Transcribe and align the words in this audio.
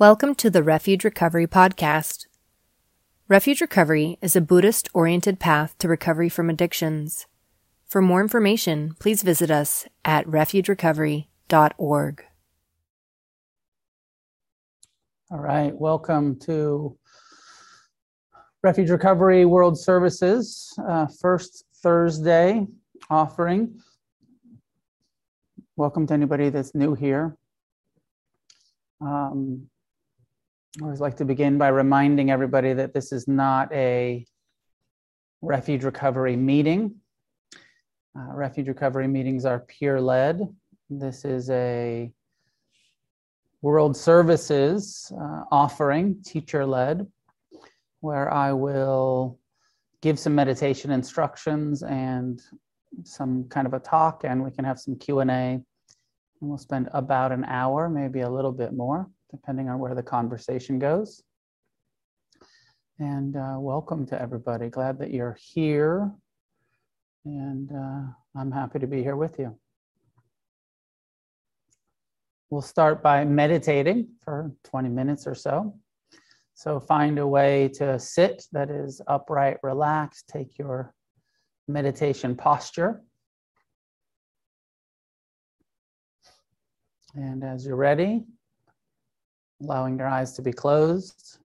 Welcome 0.00 0.36
to 0.36 0.48
the 0.48 0.62
Refuge 0.62 1.02
Recovery 1.02 1.48
Podcast. 1.48 2.26
Refuge 3.26 3.60
Recovery 3.60 4.16
is 4.22 4.36
a 4.36 4.40
Buddhist 4.40 4.88
oriented 4.94 5.40
path 5.40 5.76
to 5.78 5.88
recovery 5.88 6.28
from 6.28 6.48
addictions. 6.48 7.26
For 7.84 8.00
more 8.00 8.20
information, 8.20 8.94
please 9.00 9.24
visit 9.24 9.50
us 9.50 9.88
at 10.04 10.24
refugerecovery.org. 10.26 12.24
All 15.32 15.38
right, 15.40 15.74
welcome 15.74 16.38
to 16.42 16.96
Refuge 18.62 18.90
Recovery 18.90 19.46
World 19.46 19.76
Services, 19.76 20.78
uh, 20.88 21.08
first 21.20 21.64
Thursday 21.82 22.68
offering. 23.10 23.80
Welcome 25.74 26.06
to 26.06 26.14
anybody 26.14 26.50
that's 26.50 26.72
new 26.72 26.94
here. 26.94 27.36
Um, 29.00 29.68
I 30.80 30.84
always 30.84 31.00
like 31.00 31.16
to 31.16 31.24
begin 31.24 31.58
by 31.58 31.68
reminding 31.68 32.30
everybody 32.30 32.72
that 32.72 32.94
this 32.94 33.10
is 33.10 33.26
not 33.26 33.72
a 33.72 34.24
refuge 35.42 35.82
recovery 35.82 36.36
meeting. 36.36 36.94
Uh, 38.16 38.32
refuge 38.32 38.68
recovery 38.68 39.08
meetings 39.08 39.44
are 39.44 39.60
peer 39.60 40.00
led. 40.00 40.40
This 40.88 41.24
is 41.24 41.50
a 41.50 42.12
World 43.60 43.96
Services 43.96 45.10
uh, 45.20 45.44
offering, 45.50 46.22
teacher 46.24 46.64
led, 46.64 47.08
where 47.98 48.32
I 48.32 48.52
will 48.52 49.40
give 50.00 50.16
some 50.16 50.36
meditation 50.36 50.92
instructions 50.92 51.82
and 51.82 52.40
some 53.02 53.48
kind 53.48 53.66
of 53.66 53.74
a 53.74 53.80
talk 53.80 54.22
and 54.22 54.44
we 54.44 54.52
can 54.52 54.64
have 54.64 54.78
some 54.78 54.96
q&a 54.96 55.22
and 55.22 55.64
we'll 56.40 56.56
spend 56.56 56.88
about 56.92 57.32
an 57.32 57.44
hour 57.44 57.88
maybe 57.88 58.20
a 58.20 58.30
little 58.30 58.52
bit 58.52 58.72
more 58.72 59.08
depending 59.30 59.68
on 59.68 59.78
where 59.78 59.94
the 59.94 60.02
conversation 60.02 60.78
goes. 60.78 61.22
And 62.98 63.36
uh, 63.36 63.56
welcome 63.58 64.06
to 64.06 64.20
everybody. 64.20 64.68
Glad 64.68 64.98
that 64.98 65.12
you're 65.12 65.36
here. 65.40 66.10
And 67.24 67.70
uh, 67.70 68.00
i'm 68.36 68.50
happy 68.50 68.78
to 68.78 68.86
be 68.86 69.02
here 69.02 69.16
with 69.16 69.38
you. 69.38 69.56
We'll 72.50 72.62
start 72.62 73.02
by 73.02 73.24
meditating 73.24 74.08
for 74.24 74.52
20 74.64 74.88
minutes 74.88 75.26
or 75.26 75.34
so. 75.34 75.74
So 76.54 76.80
find 76.80 77.18
a 77.18 77.26
way 77.26 77.68
to 77.74 77.98
sit 78.00 78.46
that 78.52 78.70
is 78.70 79.00
upright 79.06 79.58
relaxed. 79.62 80.28
Take 80.28 80.58
your 80.58 80.94
meditation 81.68 82.34
posture. 82.34 83.02
And 87.14 87.44
as 87.44 87.66
you're 87.66 87.76
ready, 87.76 88.24
allowing 89.62 89.98
your 89.98 90.06
eyes 90.06 90.32
to 90.34 90.42
be 90.42 90.52
closed. 90.52 91.38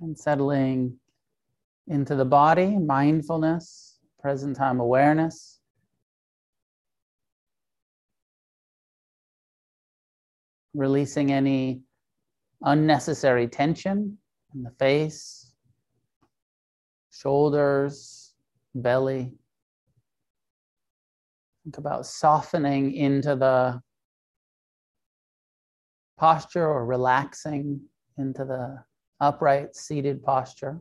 And 0.00 0.18
settling 0.18 0.98
into 1.86 2.14
the 2.14 2.24
body, 2.24 2.76
mindfulness, 2.76 3.98
present 4.20 4.56
time 4.56 4.80
awareness. 4.80 5.60
Releasing 10.74 11.32
any 11.32 11.80
unnecessary 12.62 13.48
tension 13.48 14.18
in 14.54 14.62
the 14.62 14.70
face, 14.78 15.52
shoulders, 17.10 18.34
belly. 18.74 19.32
Think 21.66 21.78
about 21.78 22.06
softening 22.06 22.92
into 22.92 23.34
the 23.34 23.82
posture 26.16 26.64
or 26.64 26.86
relaxing 26.86 27.80
into 28.16 28.44
the 28.44 28.84
upright 29.18 29.74
seated 29.74 30.22
posture. 30.22 30.78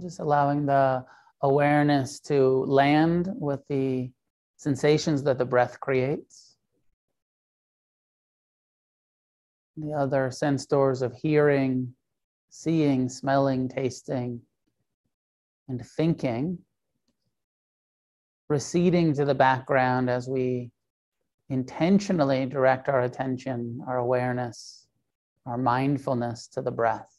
Just 0.00 0.20
allowing 0.20 0.66
the 0.66 1.04
awareness 1.42 2.20
to 2.20 2.64
land 2.66 3.28
with 3.34 3.60
the 3.68 4.10
sensations 4.56 5.22
that 5.24 5.38
the 5.38 5.44
breath 5.44 5.78
creates. 5.80 6.56
The 9.76 9.92
other 9.92 10.30
sense 10.30 10.66
doors 10.66 11.02
of 11.02 11.14
hearing, 11.14 11.94
seeing, 12.50 13.08
smelling, 13.08 13.68
tasting, 13.68 14.40
and 15.68 15.84
thinking 15.84 16.58
receding 18.48 19.14
to 19.14 19.24
the 19.24 19.34
background 19.34 20.10
as 20.10 20.28
we 20.28 20.70
intentionally 21.48 22.46
direct 22.46 22.88
our 22.88 23.02
attention, 23.02 23.80
our 23.86 23.98
awareness, 23.98 24.86
our 25.46 25.58
mindfulness 25.58 26.46
to 26.48 26.62
the 26.62 26.70
breath. 26.70 27.10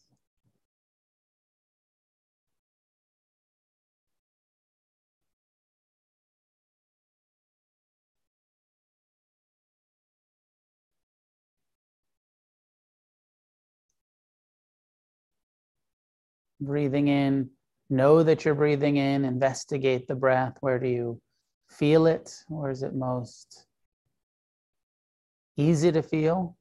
Breathing 16.59 17.07
in, 17.07 17.49
know 17.89 18.23
that 18.23 18.45
you're 18.45 18.55
breathing 18.55 18.97
in, 18.97 19.25
investigate 19.25 20.07
the 20.07 20.15
breath. 20.15 20.57
Where 20.61 20.79
do 20.79 20.87
you 20.87 21.21
feel 21.69 22.07
it? 22.07 22.33
Where 22.47 22.71
is 22.71 22.83
it 22.83 22.93
most 22.93 23.65
easy 25.57 25.91
to 25.91 26.01
feel? 26.01 26.57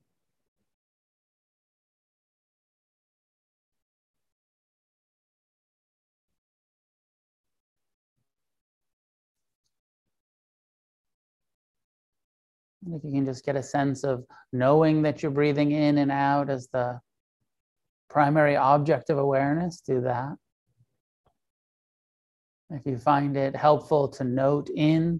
if 12.93 13.05
you 13.05 13.13
can 13.13 13.25
just 13.25 13.45
get 13.45 13.57
a 13.57 13.63
sense 13.63 14.05
of 14.05 14.25
knowing 14.53 15.03
that 15.03 15.23
you're 15.23 15.33
breathing 15.33 15.73
in 15.73 15.99
and 15.99 16.11
out 16.11 16.51
as 16.51 16.69
the 16.69 17.01
primary 18.15 18.55
object 18.55 19.11
of 19.11 19.19
awareness, 19.19 19.81
do 19.81 20.01
that. 20.01 20.37
If 22.71 22.87
you 22.87 22.97
find 22.97 23.37
it 23.37 23.57
helpful 23.57 24.07
to 24.11 24.23
note 24.23 24.71
in 24.71 25.19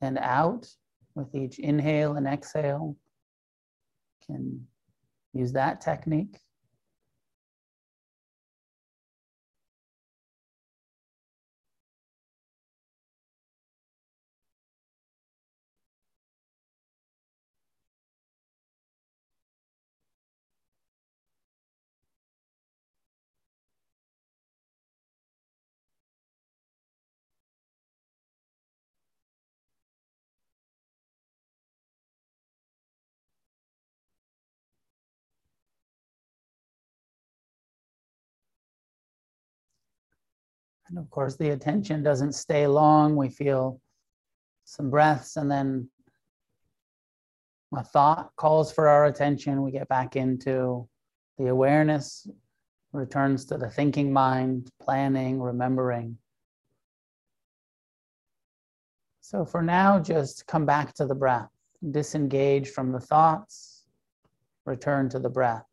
and 0.00 0.18
out 0.18 0.66
with 1.14 1.32
each 1.32 1.60
inhale 1.60 2.16
and 2.16 2.26
exhale, 2.26 2.96
can 4.26 4.66
use 5.32 5.52
that 5.52 5.80
technique. 5.80 6.40
And 40.88 40.98
of 40.98 41.10
course, 41.10 41.36
the 41.36 41.50
attention 41.50 42.02
doesn't 42.02 42.32
stay 42.32 42.66
long. 42.66 43.16
We 43.16 43.28
feel 43.28 43.80
some 44.64 44.90
breaths 44.90 45.36
and 45.36 45.50
then 45.50 45.88
a 47.76 47.84
thought 47.84 48.34
calls 48.36 48.72
for 48.72 48.88
our 48.88 49.06
attention. 49.06 49.62
We 49.62 49.70
get 49.70 49.88
back 49.88 50.16
into 50.16 50.88
the 51.36 51.48
awareness, 51.48 52.26
returns 52.92 53.44
to 53.46 53.58
the 53.58 53.68
thinking 53.68 54.12
mind, 54.12 54.70
planning, 54.80 55.40
remembering. 55.40 56.16
So 59.20 59.44
for 59.44 59.62
now, 59.62 59.98
just 60.00 60.46
come 60.46 60.64
back 60.64 60.94
to 60.94 61.06
the 61.06 61.14
breath, 61.14 61.50
disengage 61.90 62.70
from 62.70 62.92
the 62.92 63.00
thoughts, 63.00 63.84
return 64.64 65.10
to 65.10 65.18
the 65.18 65.28
breath. 65.28 65.64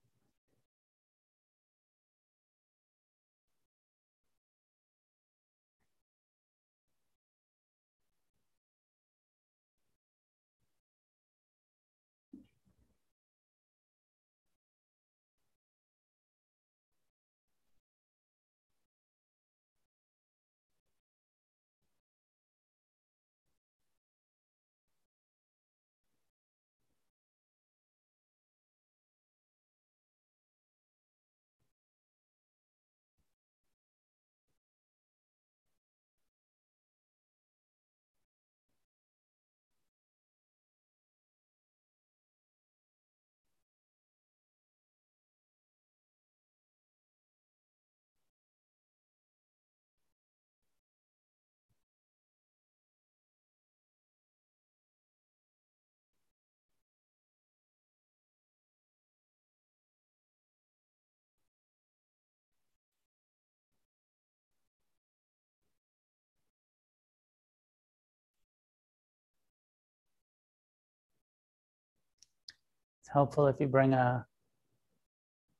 It's 73.05 73.13
helpful 73.13 73.45
if 73.45 73.59
you 73.59 73.67
bring 73.67 73.93
a 73.93 74.25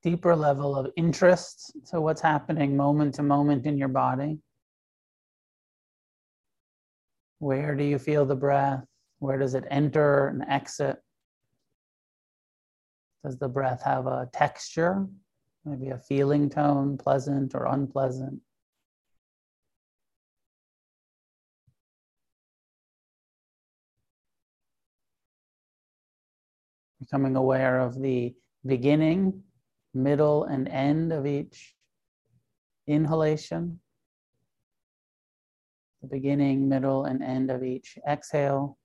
deeper 0.01 0.35
level 0.35 0.75
of 0.75 0.91
interest 0.97 1.73
to 1.91 2.01
what's 2.01 2.19
happening 2.19 2.75
moment 2.75 3.13
to 3.15 3.23
moment 3.23 3.67
in 3.67 3.77
your 3.77 3.87
body. 3.87 4.39
Where 7.37 7.75
do 7.75 7.83
you 7.83 7.99
feel 7.99 8.25
the 8.25 8.35
breath? 8.35 8.83
Where 9.19 9.37
does 9.37 9.53
it 9.53 9.63
enter 9.69 10.29
and 10.29 10.43
exit? 10.49 10.97
Does 13.23 13.37
the 13.37 13.47
breath 13.47 13.83
have 13.83 14.07
a 14.07 14.27
texture? 14.33 15.05
Maybe 15.65 15.89
a 15.89 15.99
feeling 15.99 16.49
tone, 16.49 16.97
pleasant 16.97 17.53
or 17.53 17.67
unpleasant? 17.67 18.39
Becoming 27.05 27.35
aware 27.35 27.79
of 27.79 27.99
the 28.01 28.33
beginning, 28.65 29.43
middle, 29.93 30.45
and 30.45 30.67
end 30.67 31.13
of 31.13 31.27
each 31.27 31.75
inhalation, 32.87 33.79
the 36.01 36.07
beginning, 36.07 36.67
middle, 36.67 37.05
and 37.05 37.23
end 37.23 37.51
of 37.51 37.63
each 37.63 37.97
exhale. 38.07 38.77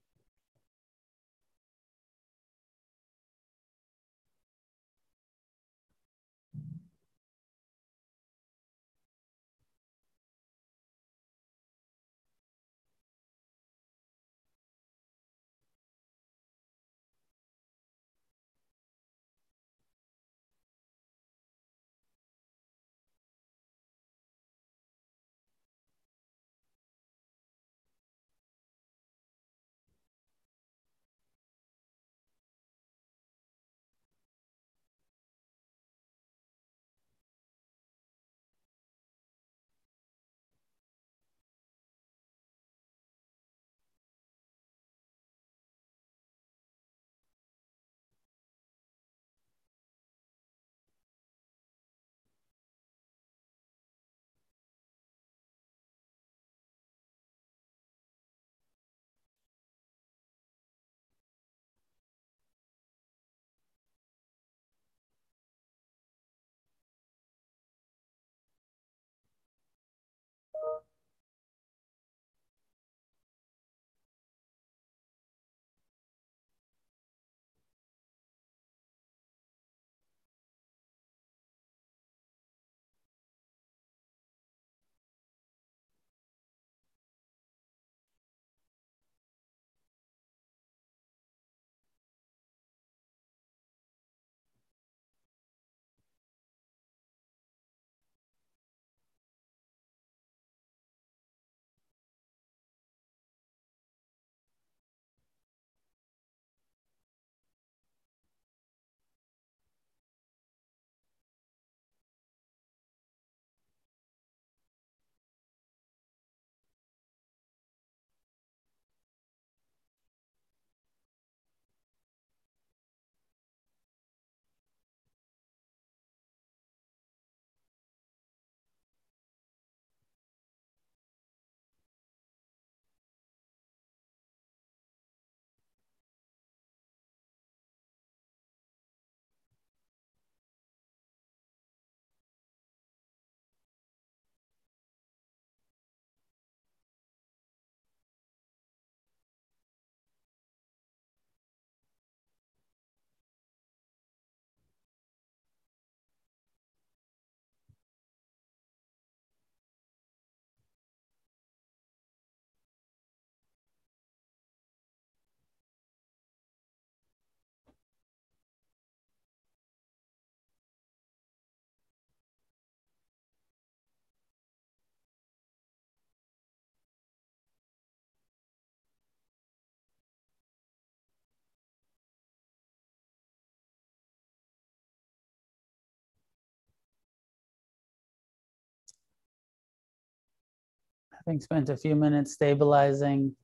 Spent 191.38 191.68
a 191.68 191.76
few 191.76 191.94
minutes 191.94 192.32
stabilizing 192.32 193.36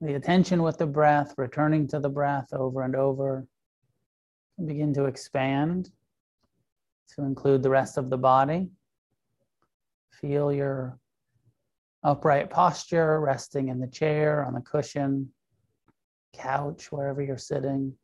the 0.00 0.14
attention 0.14 0.62
with 0.62 0.78
the 0.78 0.86
breath, 0.86 1.34
returning 1.36 1.86
to 1.88 2.00
the 2.00 2.08
breath 2.08 2.48
over 2.52 2.82
and 2.82 2.96
over, 2.96 3.46
begin 4.66 4.92
to 4.94 5.04
expand 5.04 5.90
to 7.14 7.22
include 7.22 7.62
the 7.62 7.70
rest 7.70 7.96
of 7.96 8.10
the 8.10 8.18
body. 8.18 8.68
Feel 10.20 10.52
your 10.52 10.98
upright 12.02 12.50
posture, 12.50 13.20
resting 13.20 13.68
in 13.68 13.80
the 13.80 13.86
chair, 13.86 14.44
on 14.44 14.54
the 14.54 14.60
cushion, 14.60 15.30
couch, 16.32 16.90
wherever 16.92 17.22
you're 17.22 17.38
sitting. 17.38 17.94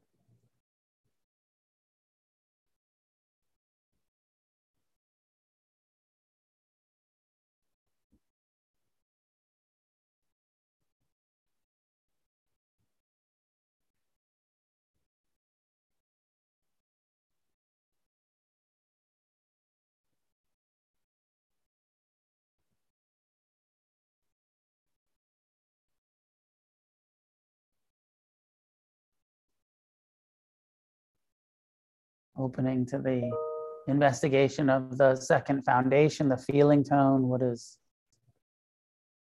Opening 32.38 32.86
to 32.86 32.98
the 32.98 33.30
investigation 33.88 34.68
of 34.68 34.98
the 34.98 35.14
second 35.14 35.64
foundation, 35.64 36.28
the 36.28 36.36
feeling 36.36 36.84
tone, 36.84 37.28
what 37.28 37.42
is 37.42 37.78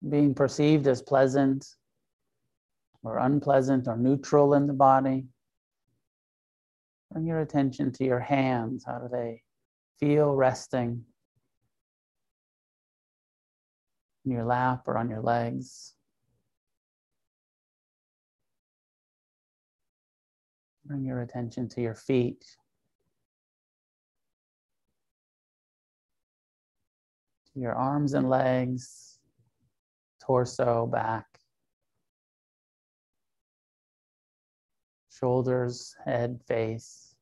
being 0.08 0.34
perceived 0.34 0.88
as 0.88 1.02
pleasant 1.02 1.66
or 3.04 3.20
unpleasant 3.20 3.88
or 3.88 3.98
neutral 3.98 4.54
in 4.56 4.68
the 4.68 4.74
body. 4.74 5.26
Bring 7.12 7.28
your 7.28 7.40
attention 7.40 7.92
to 7.94 8.04
your 8.04 8.20
hands. 8.20 8.84
How 8.86 8.98
do 8.98 9.08
they 9.12 9.42
feel 10.00 10.34
resting 10.34 11.04
in 14.26 14.32
your 14.32 14.44
lap 14.44 14.84
or 14.88 14.98
on 14.98 15.10
your 15.10 15.22
legs? 15.22 15.94
Bring 20.86 21.06
your 21.06 21.22
attention 21.22 21.70
to 21.70 21.82
your 21.82 21.96
feet. 21.96 22.44
Your 27.56 27.74
arms 27.74 28.14
and 28.14 28.30
legs, 28.30 29.18
torso, 30.22 30.86
back, 30.86 31.26
shoulders, 35.10 35.96
head, 36.04 36.42
face. 36.48 37.16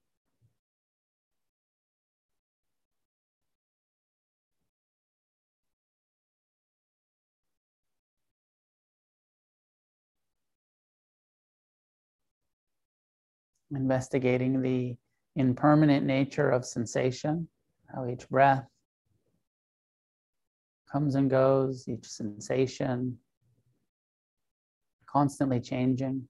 Investigating 13.71 14.61
the 14.61 14.95
impermanent 15.35 16.05
nature 16.05 16.49
of 16.49 16.65
sensation, 16.65 17.47
how 17.93 18.07
each 18.07 18.29
breath 18.29 18.67
comes 20.93 21.15
and 21.15 21.27
goes, 21.27 21.87
each 21.87 22.05
sensation 22.05 23.17
constantly 25.07 25.59
changing. 25.59 26.27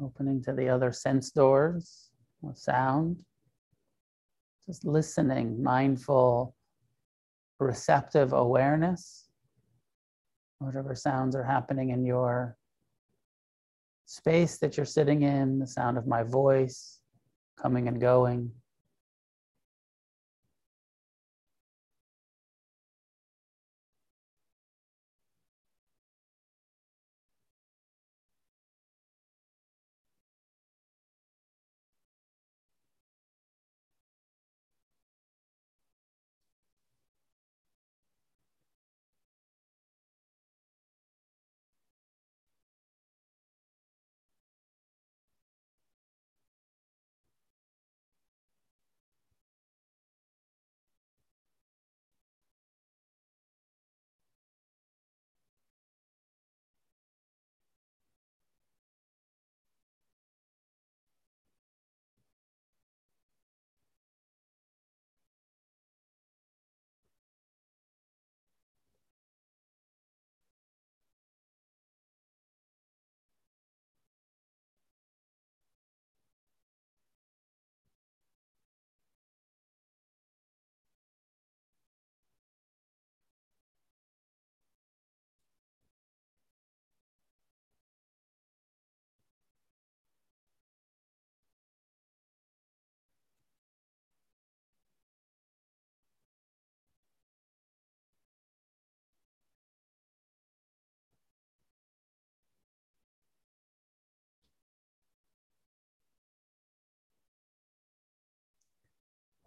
Opening 0.00 0.42
to 0.42 0.52
the 0.52 0.68
other 0.68 0.92
sense 0.92 1.30
doors 1.30 2.10
sound. 2.54 3.16
Just 4.66 4.84
listening, 4.84 5.62
mindful 5.62 6.56
receptive 7.58 8.32
awareness, 8.32 9.26
whatever 10.58 10.94
sounds 10.94 11.34
are 11.34 11.44
happening 11.44 11.90
in 11.90 12.04
your 12.04 12.56
space 14.06 14.58
that 14.58 14.76
you're 14.76 14.86
sitting 14.86 15.22
in, 15.22 15.58
the 15.58 15.66
sound 15.66 15.98
of 15.98 16.06
my 16.06 16.22
voice 16.22 17.00
coming 17.60 17.88
and 17.88 18.00
going. 18.00 18.50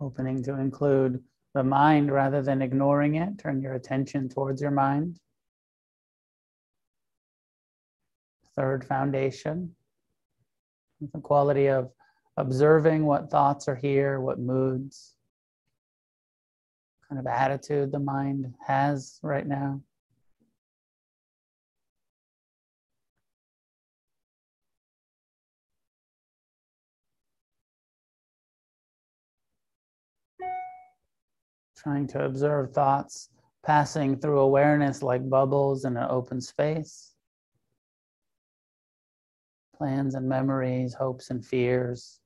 Opening 0.02 0.44
to 0.44 0.60
include 0.60 1.24
the 1.54 1.64
mind 1.64 2.12
rather 2.12 2.42
than 2.42 2.62
ignoring 2.62 3.16
it. 3.16 3.38
Turn 3.38 3.62
your 3.62 3.74
attention 3.74 4.28
towards 4.28 4.62
your 4.62 4.72
mind. 4.72 5.20
Third 8.56 8.84
foundation, 8.84 9.76
the 11.14 11.20
quality 11.20 11.68
of 11.68 11.92
observing 12.38 13.06
what 13.06 13.30
thoughts 13.30 13.68
are 13.68 13.76
here, 13.76 14.20
what 14.20 14.40
moods, 14.40 15.16
kind 17.08 17.20
of 17.20 17.28
attitude 17.28 17.92
the 17.92 18.00
mind 18.00 18.54
has 18.66 19.20
right 19.22 19.46
now. 19.46 19.82
Trying 31.82 32.08
to 32.08 32.26
observe 32.26 32.72
thoughts 32.72 33.30
passing 33.64 34.18
through 34.18 34.40
awareness 34.40 35.04
like 35.04 35.30
bubbles 35.30 35.86
in 35.86 35.98
an 35.98 36.08
open 36.10 36.42
space. 36.42 37.14
Plans 39.76 40.16
and 40.16 40.28
memories, 40.28 40.94
hopes 40.94 41.30
and 41.30 41.46
fears. 41.46 42.20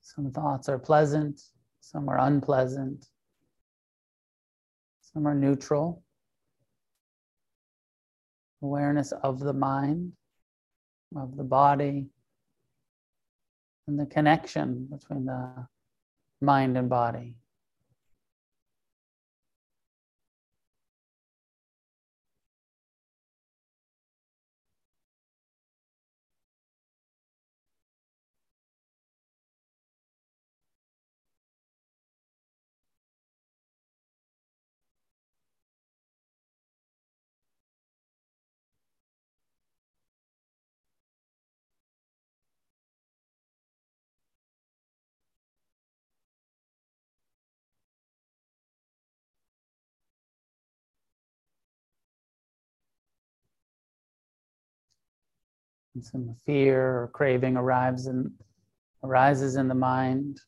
Some 0.00 0.30
thoughts 0.30 0.68
are 0.68 0.78
pleasant, 0.78 1.40
some 1.80 2.08
are 2.08 2.18
unpleasant. 2.18 3.06
Some 5.12 5.26
are 5.26 5.34
neutral. 5.34 6.02
Awareness 8.62 9.12
of 9.12 9.38
the 9.40 9.52
mind, 9.52 10.12
of 11.16 11.36
the 11.36 11.44
body, 11.44 12.08
and 13.86 13.98
the 13.98 14.06
connection 14.06 14.88
between 14.90 15.26
the 15.26 15.66
mind 16.46 16.78
and 16.78 16.88
body. 16.88 17.36
Some 56.02 56.34
fear 56.44 57.02
or 57.02 57.10
craving 57.12 57.56
arrives 57.56 58.06
and 58.06 58.30
arises 59.02 59.56
in 59.56 59.68
the 59.68 59.74
mind. 59.74 60.40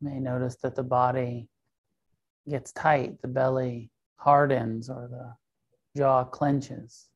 You 0.00 0.10
may 0.10 0.20
notice 0.20 0.56
that 0.62 0.74
the 0.74 0.82
body 0.82 1.48
gets 2.48 2.72
tight, 2.72 3.20
the 3.22 3.28
belly 3.28 3.90
hardens, 4.16 4.88
or 4.88 5.08
the 5.10 5.34
jaw 5.98 6.24
clenches. 6.24 7.08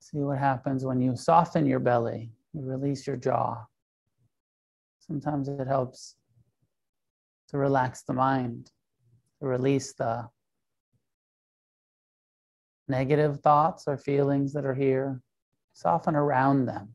See 0.00 0.18
what 0.18 0.38
happens 0.38 0.84
when 0.84 1.00
you 1.00 1.16
soften 1.16 1.66
your 1.66 1.78
belly, 1.78 2.30
you 2.52 2.62
release 2.62 3.06
your 3.06 3.16
jaw. 3.16 3.64
Sometimes 4.98 5.48
it 5.48 5.66
helps 5.66 6.16
to 7.48 7.58
relax 7.58 8.02
the 8.02 8.12
mind, 8.12 8.70
to 9.40 9.46
release 9.46 9.92
the 9.92 10.28
negative 12.90 13.40
thoughts 13.40 13.84
or 13.86 13.96
feelings 13.96 14.52
that 14.52 14.66
are 14.66 14.74
here, 14.74 15.20
soften 15.72 16.14
around 16.16 16.66
them. 16.66 16.94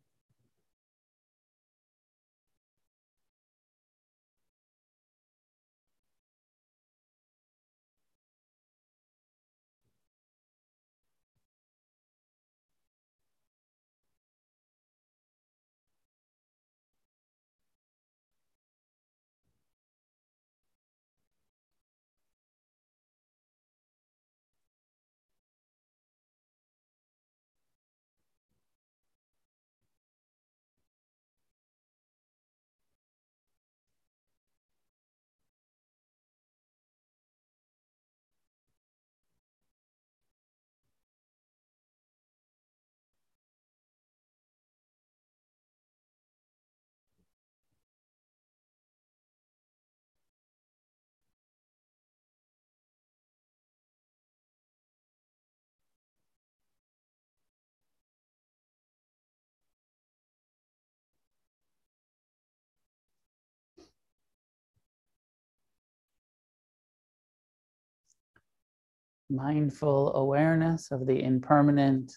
Mindful 69.30 70.16
awareness 70.16 70.92
of 70.92 71.06
the 71.06 71.22
impermanent 71.24 72.14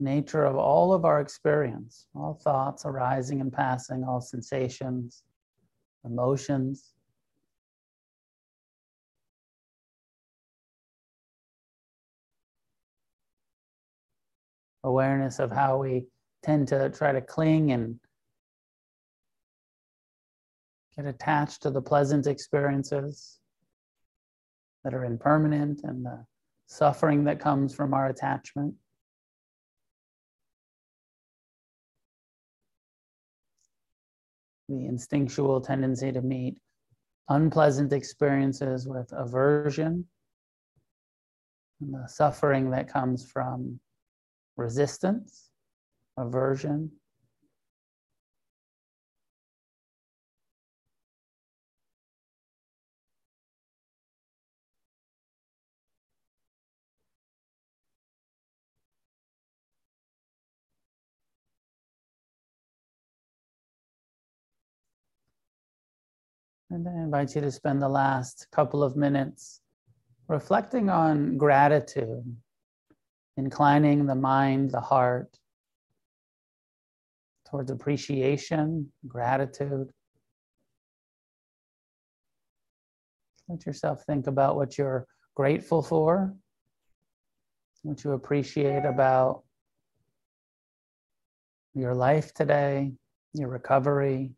nature 0.00 0.44
of 0.44 0.56
all 0.56 0.92
of 0.92 1.04
our 1.04 1.20
experience, 1.20 2.06
all 2.14 2.34
thoughts 2.34 2.84
arising 2.84 3.40
and 3.40 3.52
passing, 3.52 4.04
all 4.04 4.20
sensations, 4.20 5.24
emotions. 6.04 6.94
Awareness 14.84 15.40
of 15.40 15.50
how 15.50 15.78
we 15.78 16.06
tend 16.42 16.68
to 16.68 16.88
try 16.90 17.12
to 17.12 17.20
cling 17.20 17.72
and 17.72 17.98
get 20.98 21.06
attached 21.06 21.62
to 21.62 21.70
the 21.70 21.80
pleasant 21.80 22.26
experiences 22.26 23.38
that 24.82 24.94
are 24.94 25.04
impermanent 25.04 25.80
and 25.84 26.04
the 26.04 26.24
suffering 26.66 27.24
that 27.24 27.38
comes 27.38 27.72
from 27.72 27.94
our 27.94 28.08
attachment. 28.08 28.74
The 34.68 34.86
instinctual 34.86 35.60
tendency 35.60 36.10
to 36.10 36.20
meet 36.20 36.58
unpleasant 37.28 37.92
experiences 37.92 38.88
with 38.88 39.12
aversion 39.12 40.04
and 41.80 41.94
the 41.94 42.08
suffering 42.08 42.70
that 42.70 42.92
comes 42.92 43.24
from 43.24 43.78
resistance, 44.56 45.50
aversion, 46.16 46.90
And 66.70 66.86
I 66.86 66.92
invite 66.92 67.34
you 67.34 67.40
to 67.40 67.50
spend 67.50 67.80
the 67.80 67.88
last 67.88 68.46
couple 68.52 68.82
of 68.82 68.94
minutes 68.94 69.60
reflecting 70.28 70.90
on 70.90 71.38
gratitude, 71.38 72.36
inclining 73.38 74.04
the 74.04 74.14
mind, 74.14 74.70
the 74.70 74.80
heart 74.80 75.38
towards 77.48 77.70
appreciation, 77.70 78.92
gratitude. 79.06 79.88
Let 83.48 83.64
yourself 83.64 84.04
think 84.04 84.26
about 84.26 84.56
what 84.56 84.76
you're 84.76 85.06
grateful 85.34 85.82
for, 85.82 86.34
what 87.82 88.04
you 88.04 88.12
appreciate 88.12 88.84
about 88.84 89.42
your 91.72 91.94
life 91.94 92.34
today, 92.34 92.92
your 93.32 93.48
recovery, 93.48 94.32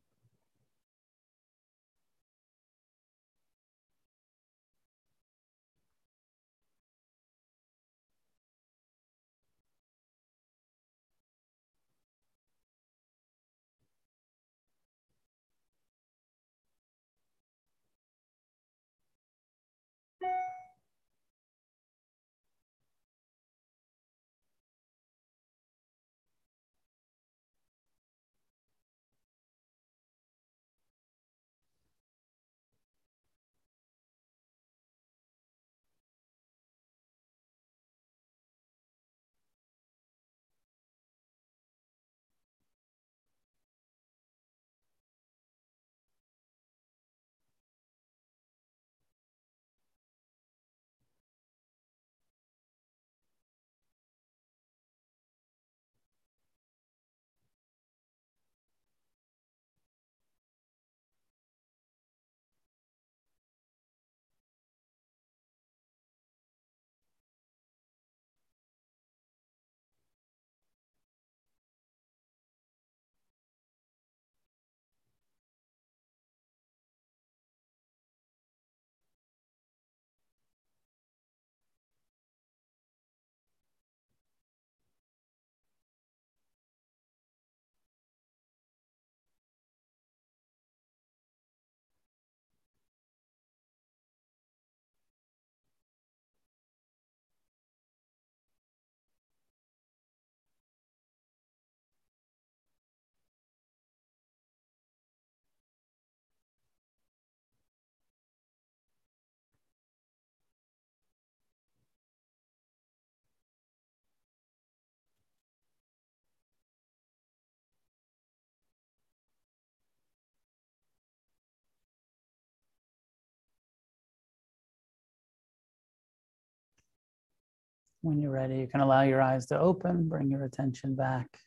When 128.03 128.21
you're 128.21 128.31
ready, 128.31 128.57
you 128.57 128.67
can 128.67 128.81
allow 128.81 129.03
your 129.03 129.21
eyes 129.21 129.47
to 129.47 129.59
open, 129.59 130.09
bring 130.09 130.31
your 130.31 130.45
attention 130.45 130.95
back 130.95 131.39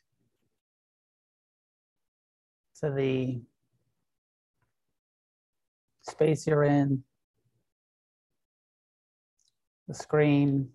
to 2.80 2.90
the 2.90 3.40
space 6.02 6.46
you're 6.46 6.64
in, 6.64 7.02
the 9.88 9.94
screen, 9.94 10.68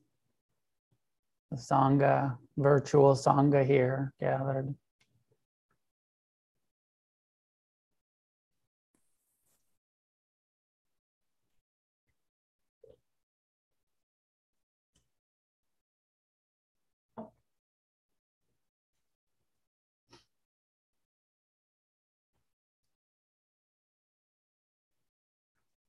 the 1.51 1.57
Sangha, 1.57 2.37
virtual 2.57 3.15
Sangha 3.15 3.65
here 3.65 4.13
gathered. 4.19 4.75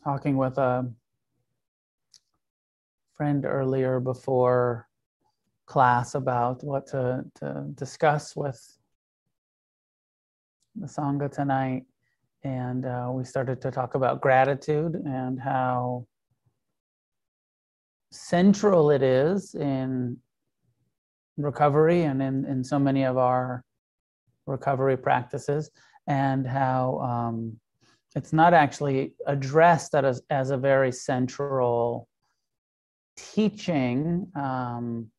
Talking 0.03 0.37
with 0.37 0.57
a 0.59 0.91
friend 3.17 3.45
earlier 3.45 4.01
before 4.01 4.89
class 5.67 6.15
about 6.15 6.65
what 6.65 6.87
to, 6.87 7.25
to 7.35 7.67
discuss 7.75 8.35
with 8.35 8.61
the 10.75 10.87
Sangha 10.87 11.31
tonight. 11.31 11.85
And 12.43 12.87
uh, 12.87 13.11
we 13.13 13.25
started 13.25 13.61
to 13.63 13.71
talk 13.71 13.95
about 13.95 14.23
gratitude 14.23 14.95
and 14.95 15.39
how 15.39 16.07
central 18.11 18.91
it 18.91 19.03
is 19.03 19.55
in 19.55 20.17
recovery 21.37 22.05
and 22.05 22.23
in, 22.23 22.45
in 22.47 22.65
so 22.65 22.79
many 22.79 23.05
of 23.05 23.19
our 23.19 23.63
recovery 24.47 24.97
practices, 24.97 25.71
and 26.07 26.47
how 26.47 26.99
um, 26.99 27.61
it's 28.17 28.33
not 28.33 28.55
actually 28.55 29.15
addressed 29.27 29.95
as, 29.95 30.23
as 30.31 30.51
a 30.51 30.57
very 30.57 30.93
central 30.93 32.09
teaching 33.17 34.27
um, 34.35 35.11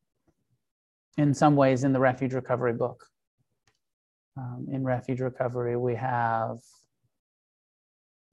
in 1.16 1.32
some 1.32 1.56
ways 1.56 1.84
in 1.84 1.92
the 1.92 2.00
refuge 2.00 2.34
recovery 2.34 2.72
book. 2.72 3.06
Um, 4.36 4.66
in 4.72 4.82
refuge 4.82 5.20
recovery 5.20 5.76
we 5.76 5.94
have 5.94 6.58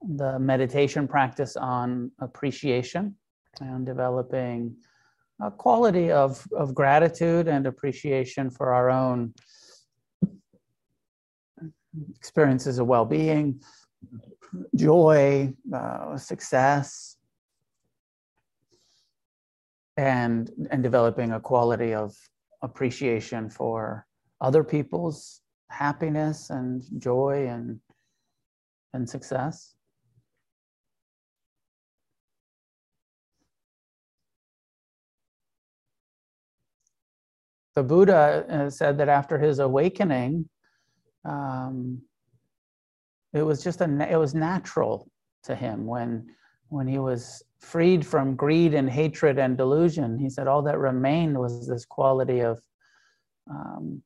the 0.02 0.39
meditation 0.39 1.08
practice 1.08 1.58
on 1.58 2.12
appreciation 2.19 3.15
and 3.60 3.86
developing 3.86 4.78
a 5.41 5.52
quality 5.52 6.12
of, 6.12 6.45
of 6.56 6.74
gratitude 6.74 7.48
and 7.50 7.67
appreciation 7.67 8.50
for 8.50 8.74
our 8.74 8.89
own 8.89 9.34
experiences 12.15 12.80
of 12.80 12.88
well-being 12.88 13.62
joy, 14.76 15.54
uh, 15.74 16.18
success, 16.18 17.18
and 19.98 20.50
and 20.72 20.82
developing 20.82 21.32
a 21.32 21.40
quality 21.40 21.94
of 21.94 22.16
appreciation 22.62 23.50
for 23.50 24.06
other 24.42 24.64
people's 24.64 25.42
happiness 25.70 26.50
and 26.50 26.84
joy 27.00 27.48
and 27.48 27.80
and 28.94 29.10
success. 29.10 29.76
The 37.76 37.84
Buddha 37.84 38.46
uh, 38.50 38.70
said 38.70 38.98
that 38.98 39.08
after 39.10 39.38
his 39.38 39.60
awakening, 39.60 40.50
um, 41.24 42.02
it 43.34 43.44
was 43.44 43.63
just 43.63 43.82
a 43.82 44.12
it 44.12 44.18
was 44.18 44.34
natural 44.34 45.10
to 45.44 45.56
him 45.56 45.86
when 45.86 46.28
when 46.70 46.88
he 46.88 47.00
was 47.00 47.44
freed 47.60 48.06
from 48.06 48.36
greed 48.36 48.74
and 48.74 48.89
hatred 48.89 49.39
and 49.39 49.58
delusion. 49.58 50.18
He 50.18 50.30
said 50.30 50.48
all 50.48 50.62
that 50.63 50.78
remained 50.78 51.38
was 51.38 51.68
this 51.68 51.86
quality 51.86 52.42
of 52.42 52.62
um, 53.50 54.02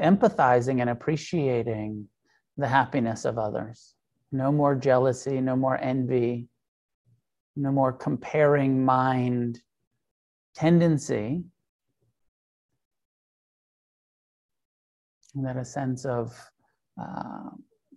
empathizing 0.00 0.80
and 0.80 0.90
appreciating 0.90 2.06
the 2.56 2.68
happiness 2.68 3.24
of 3.24 3.38
others. 3.38 3.94
No 4.32 4.52
more 4.52 4.74
jealousy 4.74 5.40
no 5.40 5.56
more 5.56 5.78
envy 5.78 6.48
no 7.56 7.72
more 7.72 7.92
comparing 7.92 8.84
mind 8.84 9.60
tendency. 10.54 11.42
And 15.34 15.44
that 15.46 15.56
a 15.56 15.64
sense 15.64 16.04
of 16.04 16.36
uh, 17.00 17.50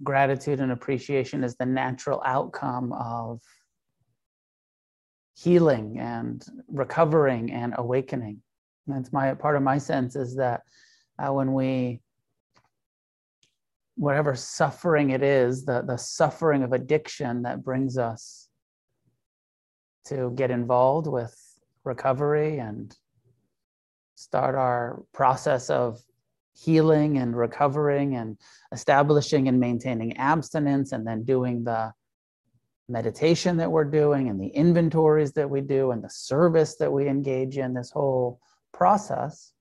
gratitude 0.03 0.59
and 0.59 0.71
appreciation 0.71 1.43
is 1.43 1.55
the 1.55 1.65
natural 1.65 2.21
outcome 2.25 2.91
of 2.93 3.41
healing 5.35 5.99
and 5.99 6.45
recovering 6.67 7.51
and 7.51 7.73
awakening. 7.77 8.41
That's 8.87 9.13
my 9.13 9.33
part 9.33 9.55
of 9.55 9.63
my 9.63 9.77
sense 9.77 10.15
is 10.15 10.35
that 10.35 10.61
uh, 11.17 11.31
when 11.31 11.53
we 11.53 12.01
whatever 13.95 14.35
suffering 14.35 15.11
it 15.11 15.21
is, 15.21 15.65
the, 15.65 15.83
the 15.85 15.97
suffering 15.97 16.63
of 16.63 16.73
addiction 16.73 17.43
that 17.43 17.63
brings 17.63 17.97
us 17.97 18.49
to 20.05 20.33
get 20.35 20.51
involved 20.51 21.07
with 21.07 21.35
recovery 21.83 22.57
and 22.57 22.95
start 24.15 24.55
our 24.55 25.03
process 25.13 25.69
of 25.69 26.01
healing 26.53 27.17
and 27.17 27.35
recovering 27.35 28.15
and 28.15 28.37
establishing 28.71 29.47
and 29.47 29.59
maintaining 29.59 30.17
abstinence 30.17 30.91
and 30.91 31.05
then 31.05 31.23
doing 31.23 31.63
the 31.63 31.91
meditation 32.89 33.57
that 33.57 33.71
we're 33.71 33.85
doing 33.85 34.29
and 34.29 34.39
the 34.39 34.47
inventories 34.47 35.31
that 35.33 35.49
we 35.49 35.61
do 35.61 35.91
and 35.91 36.03
the 36.03 36.09
service 36.09 36.75
that 36.75 36.91
we 36.91 37.07
engage 37.07 37.57
in 37.57 37.73
this 37.73 37.91
whole 37.91 38.39
process 38.73 39.53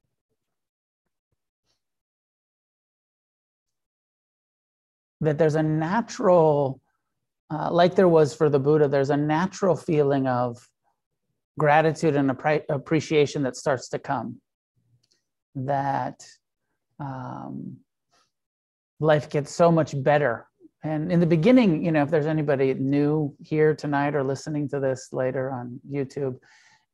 that 5.21 5.39
there's 5.39 5.55
a 5.55 5.63
natural 5.63 6.81
uh, 7.51 7.71
like 7.71 7.95
there 7.95 8.09
was 8.09 8.35
for 8.35 8.51
the 8.51 8.59
buddha 8.59 8.89
there's 8.89 9.11
a 9.11 9.17
natural 9.17 9.77
feeling 9.77 10.27
of 10.27 10.69
gratitude 11.59 12.17
and 12.17 12.31
appreciation 12.69 13.43
that 13.43 13.57
starts 13.57 13.89
to 13.89 13.99
come 13.99 14.41
that 15.55 16.25
um, 17.03 17.77
life 19.01 19.29
gets 19.29 19.53
so 19.53 19.71
much 19.71 20.01
better. 20.03 20.47
And 20.85 21.13
in 21.13 21.21
the 21.21 21.27
beginning, 21.27 21.85
you 21.85 21.93
know, 21.93 22.03
if 22.03 22.11
there's 22.11 22.27
anybody 22.27 22.75
new 22.75 23.35
here 23.41 23.75
tonight 23.75 24.15
or 24.15 24.25
listening 24.25 24.69
to 24.71 24.81
this 24.81 25.09
later 25.13 25.51
on 25.51 25.81
YouTube, 25.89 26.39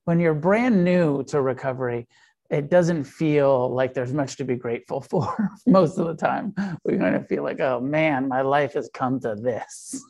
when 0.04 0.20
you're 0.20 0.34
brand 0.34 0.84
new 0.84 1.22
to 1.24 1.40
recovery, 1.40 2.06
it 2.50 2.70
doesn't 2.70 3.04
feel 3.04 3.70
like 3.74 3.92
there's 3.92 4.12
much 4.12 4.36
to 4.36 4.44
be 4.44 4.56
grateful 4.56 5.00
for 5.10 5.50
most 5.66 5.98
of 5.98 6.06
the 6.06 6.14
time. 6.14 6.54
We're 6.84 6.98
going 6.98 7.14
to 7.14 7.24
feel 7.24 7.42
like, 7.42 7.60
oh 7.60 7.80
man, 7.80 8.28
my 8.28 8.42
life 8.42 8.74
has 8.74 8.90
come 8.92 9.20
to 9.20 9.34
this. 9.34 10.02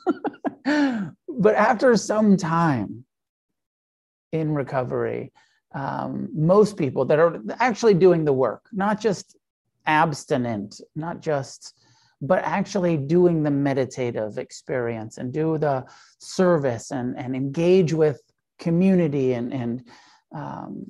but 0.64 1.54
after 1.54 1.96
some 1.96 2.36
time 2.36 3.04
in 4.32 4.54
recovery, 4.54 5.32
um, 5.74 6.28
most 6.32 6.76
people 6.76 7.04
that 7.06 7.18
are 7.18 7.40
actually 7.60 7.94
doing 7.94 8.24
the 8.24 8.32
work, 8.32 8.66
not 8.72 9.00
just 9.00 9.36
abstinent, 9.88 10.80
not 10.94 11.20
just, 11.20 11.74
but 12.20 12.44
actually 12.44 12.96
doing 12.96 13.42
the 13.42 13.50
meditative 13.50 14.38
experience 14.38 15.18
and 15.18 15.32
do 15.32 15.58
the 15.58 15.84
service 16.20 16.92
and, 16.92 17.16
and 17.18 17.34
engage 17.34 17.92
with 17.92 18.20
community 18.58 19.32
and, 19.32 19.52
and 19.52 19.88
um, 20.34 20.84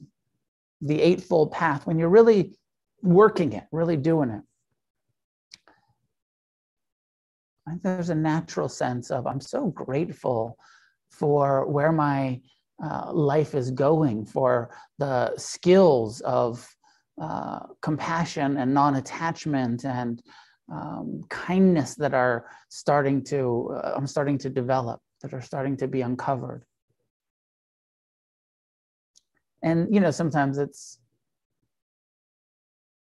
the 0.82 1.00
Eightfold 1.00 1.52
Path 1.52 1.86
when 1.86 1.98
you're 1.98 2.08
really 2.08 2.58
working 3.02 3.52
it, 3.52 3.64
really 3.72 3.96
doing 3.96 4.30
it. 4.30 4.42
I 7.66 7.70
think 7.70 7.82
there's 7.82 8.10
a 8.10 8.14
natural 8.14 8.68
sense 8.68 9.10
of 9.10 9.26
I'm 9.26 9.40
so 9.40 9.66
grateful 9.66 10.56
for 11.10 11.66
where 11.66 11.92
my 11.92 12.40
uh, 12.82 13.12
life 13.12 13.54
is 13.54 13.70
going, 13.70 14.24
for 14.24 14.70
the 14.98 15.36
skills 15.36 16.20
of 16.22 16.66
uh, 17.20 17.60
compassion 17.82 18.56
and 18.58 18.72
non-attachment 18.72 19.84
and 19.84 20.22
um, 20.72 21.22
kindness 21.28 21.94
that 21.94 22.14
are 22.14 22.46
starting 22.68 23.24
to 23.24 23.70
uh, 23.74 23.94
i'm 23.96 24.06
starting 24.06 24.36
to 24.36 24.50
develop 24.50 25.00
that 25.22 25.34
are 25.34 25.42
starting 25.42 25.76
to 25.76 25.88
be 25.88 26.02
uncovered. 26.02 26.64
And 29.62 29.92
you 29.92 30.00
know 30.00 30.12
sometimes 30.12 30.58
it's 30.58 31.00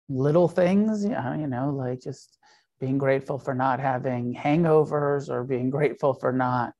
little 0.08 0.48
things 0.48 1.04
yeah 1.04 1.36
you 1.36 1.48
know 1.48 1.70
like 1.70 2.00
just 2.00 2.38
being 2.80 2.96
grateful 2.96 3.38
for 3.38 3.54
not 3.54 3.80
having 3.80 4.34
hangovers 4.34 5.28
or 5.28 5.44
being 5.44 5.68
grateful 5.68 6.14
for 6.14 6.32
not 6.32 6.72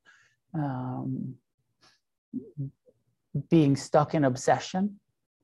um, 0.55 1.35
being 3.51 3.77
stuck 3.77 4.15
in 4.15 4.25
obsession 4.25 4.99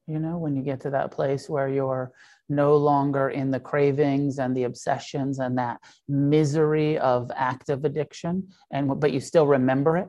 You 0.07 0.19
know, 0.19 0.39
when 0.39 0.57
you 0.57 0.63
get 0.63 0.81
to 0.81 0.91
that 0.91 1.13
place 1.13 1.49
where 1.49 1.69
you're 1.69 2.13
no 2.49 2.77
longer 2.77 3.31
in 3.31 3.51
the 3.51 3.61
cravings 3.61 4.39
and 4.39 4.57
the 4.57 4.65
obsessions 4.65 5.39
and 5.39 5.57
that 5.59 5.81
misery 6.09 6.99
of 6.99 7.31
active 7.35 7.85
addiction, 7.85 8.49
and 8.73 9.01
but 9.01 9.13
you 9.13 9.21
still 9.21 9.47
remember 9.47 9.97
it. 9.97 10.09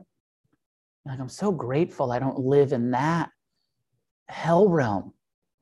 Like 1.06 1.20
I'm 1.20 1.28
so 1.28 1.52
grateful 1.52 2.10
I 2.10 2.18
don't 2.18 2.40
live 2.40 2.72
in 2.72 2.90
that 2.90 3.30
hell 4.28 4.68
realm, 4.68 5.12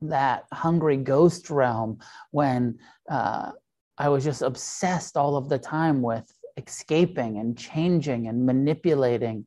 that 0.01 0.45
hungry 0.51 0.97
ghost 0.97 1.49
realm 1.49 1.99
when 2.31 2.79
uh, 3.09 3.51
I 3.97 4.09
was 4.09 4.23
just 4.23 4.41
obsessed 4.41 5.15
all 5.15 5.35
of 5.35 5.49
the 5.49 5.59
time 5.59 6.01
with 6.01 6.25
escaping 6.57 7.37
and 7.37 7.57
changing 7.57 8.27
and 8.27 8.45
manipulating 8.45 9.45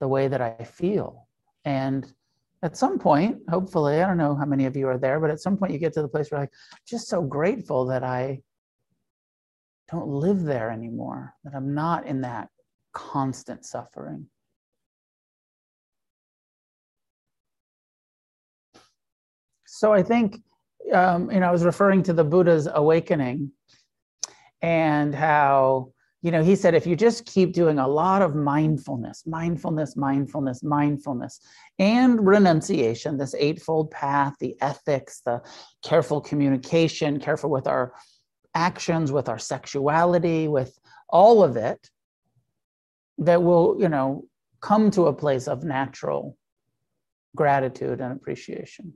the 0.00 0.08
way 0.08 0.28
that 0.28 0.40
I 0.40 0.64
feel. 0.64 1.28
And 1.64 2.10
at 2.62 2.76
some 2.76 2.98
point, 2.98 3.38
hopefully, 3.48 4.00
I 4.00 4.06
don't 4.06 4.18
know 4.18 4.36
how 4.36 4.44
many 4.44 4.66
of 4.66 4.76
you 4.76 4.86
are 4.86 4.98
there, 4.98 5.18
but 5.18 5.30
at 5.30 5.40
some 5.40 5.56
point 5.56 5.72
you 5.72 5.78
get 5.78 5.92
to 5.94 6.02
the 6.02 6.08
place 6.08 6.30
where 6.30 6.40
like, 6.40 6.52
just 6.86 7.08
so 7.08 7.20
grateful 7.20 7.86
that 7.86 8.04
I 8.04 8.40
don't 9.90 10.08
live 10.08 10.42
there 10.42 10.70
anymore, 10.70 11.34
that 11.44 11.54
I'm 11.54 11.74
not 11.74 12.06
in 12.06 12.20
that 12.20 12.48
constant 12.92 13.64
suffering. 13.64 14.26
So 19.66 19.92
I 19.92 20.02
think, 20.02 20.36
um, 20.92 21.30
you 21.32 21.40
know, 21.40 21.48
I 21.48 21.52
was 21.52 21.64
referring 21.64 22.04
to 22.04 22.12
the 22.12 22.24
Buddha's 22.24 22.68
awakening 22.72 23.50
and 24.60 25.12
how 25.12 25.92
you 26.22 26.30
know, 26.30 26.42
he 26.42 26.54
said 26.54 26.74
if 26.74 26.86
you 26.86 26.94
just 26.94 27.26
keep 27.26 27.52
doing 27.52 27.80
a 27.80 27.88
lot 27.88 28.22
of 28.22 28.36
mindfulness, 28.36 29.26
mindfulness, 29.26 29.96
mindfulness, 29.96 30.62
mindfulness, 30.62 31.40
and 31.80 32.24
renunciation, 32.24 33.18
this 33.18 33.34
eightfold 33.36 33.90
path, 33.90 34.34
the 34.38 34.56
ethics, 34.60 35.20
the 35.26 35.42
careful 35.84 36.20
communication, 36.20 37.18
careful 37.18 37.50
with 37.50 37.66
our 37.66 37.92
actions, 38.54 39.10
with 39.10 39.28
our 39.28 39.38
sexuality, 39.38 40.46
with 40.46 40.78
all 41.08 41.42
of 41.42 41.56
it, 41.56 41.90
that 43.18 43.42
will, 43.42 43.76
you 43.80 43.88
know, 43.88 44.24
come 44.60 44.92
to 44.92 45.06
a 45.06 45.12
place 45.12 45.48
of 45.48 45.64
natural 45.64 46.36
gratitude 47.34 48.00
and 48.00 48.12
appreciation. 48.12 48.94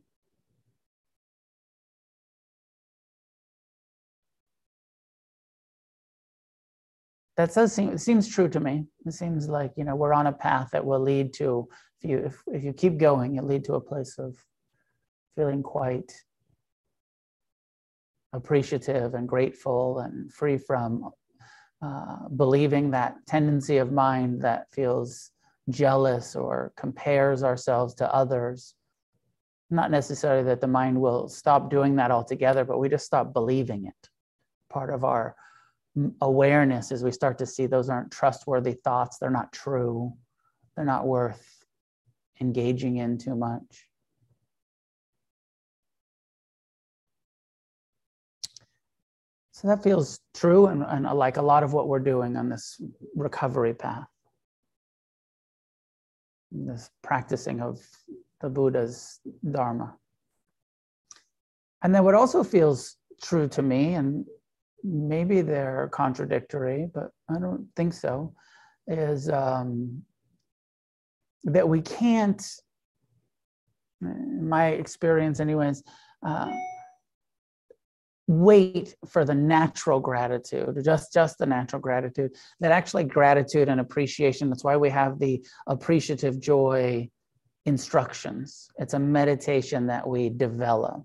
That 7.37 7.53
does 7.53 7.73
seem 7.73 7.91
it 7.91 7.99
seems 7.99 8.29
true 8.29 8.49
to 8.49 8.61
me. 8.61 8.87
It 9.05 9.13
seems 9.13 9.49
like 9.49 9.73
you 9.77 9.85
know 9.85 9.95
we're 9.95 10.15
on 10.15 10.27
a 10.27 10.33
path 10.33 10.71
that 10.73 10.85
will 10.85 11.01
lead 11.01 11.33
to 11.35 11.69
if 12.01 12.11
you 12.11 12.19
if, 12.19 12.43
if 12.49 12.65
you 12.65 12.73
keep 12.73 12.99
going, 12.99 13.37
it 13.37 13.45
lead 13.45 13.65
to 13.65 13.75
a 13.75 13.81
place 13.81 14.19
of 14.19 14.37
feeling 15.37 15.63
quite 15.63 16.13
appreciative 18.33 19.15
and 19.15 19.29
grateful 19.29 20.01
and 20.01 20.33
free 20.33 20.59
from 20.59 21.11
uh, 21.83 22.29
believing 22.37 22.91
that 22.91 23.15
tendency 23.27 23.77
of 23.79 23.93
mind 23.93 24.43
that 24.43 24.67
feels 24.73 25.31
jealous 25.69 26.35
or 26.35 26.73
compares 26.77 27.43
ourselves 27.43 27.95
to 27.95 28.15
others. 28.15 28.75
Not 29.71 29.91
necessarily 29.91 30.45
that 30.45 30.61
the 30.61 30.69
mind 30.69 31.01
will 31.01 31.29
stop 31.29 31.71
doing 31.71 31.97
that 31.97 32.11
altogether, 32.11 32.65
but 32.65 32.79
we 32.79 32.89
just 32.89 33.05
stop 33.05 33.33
believing 33.33 33.87
it. 33.87 34.09
Part 34.71 34.93
of 34.93 35.05
our 35.05 35.35
awareness 36.21 36.93
as 36.93 37.03
we 37.03 37.11
start 37.11 37.39
to 37.39 37.47
see 37.47 37.67
those 37.67 37.89
aren't 37.89 38.11
trustworthy 38.11 38.73
thoughts 38.73 39.19
they're 39.19 39.31
not 39.31 39.53
true 39.53 40.13
they're 40.77 40.85
not 40.85 41.07
worth 41.07 41.57
engaging 42.41 42.97
in 42.97 43.19
too 43.19 43.35
much. 43.35 43.89
So 49.53 49.69
that 49.69 49.83
feels 49.83 50.21
true 50.35 50.67
and, 50.67 50.83
and 50.83 51.05
like 51.05 51.39
a 51.39 51.43
lot 51.43 51.63
of 51.63 51.73
what 51.73 51.89
we're 51.89 51.99
doing 51.99 52.37
on 52.37 52.51
this 52.51 52.81
recovery 53.15 53.73
path. 53.73 54.07
This 56.53 56.91
practicing 57.03 57.63
of 57.63 57.81
the 58.43 58.51
buddha's 58.51 59.21
dharma. 59.51 59.97
And 61.83 61.95
then 61.95 62.05
what 62.05 62.15
also 62.15 62.45
feels 62.45 62.97
true 63.23 63.49
to 63.49 63.63
me 63.63 63.95
and 63.95 64.27
maybe 64.87 65.43
they're 65.43 65.89
contradictory, 65.93 66.89
but 66.95 67.11
I 67.29 67.39
don't 67.39 67.67
think 67.77 67.93
so, 67.93 68.35
is 68.87 69.29
um, 69.29 70.03
that 71.45 71.69
we 71.69 71.81
can't, 71.81 72.43
in 74.03 74.49
my 74.49 74.69
experience, 74.69 75.41
anyways, 75.41 75.83
uh, 76.25 76.53
wait 78.29 78.95
for 79.07 79.25
the 79.25 79.35
natural 79.35 80.01
gratitude 80.01 80.77
just 80.85 81.13
just 81.13 81.39
the 81.39 81.47
natural 81.47 81.81
gratitude 81.81 82.29
that 82.59 82.73
actually 82.73 83.05
gratitude 83.05 83.69
and 83.69 83.79
appreciation 83.79 84.49
that's 84.49 84.65
why 84.65 84.77
we 84.77 84.91
have 84.91 85.21
the 85.21 85.41
appreciative 85.69 86.41
joy 86.41 87.09
instructions. 87.67 88.71
It's 88.79 88.95
a 88.95 88.99
meditation 88.99 89.89
that 89.89 90.07
we 90.07 90.29
develop 90.31 91.05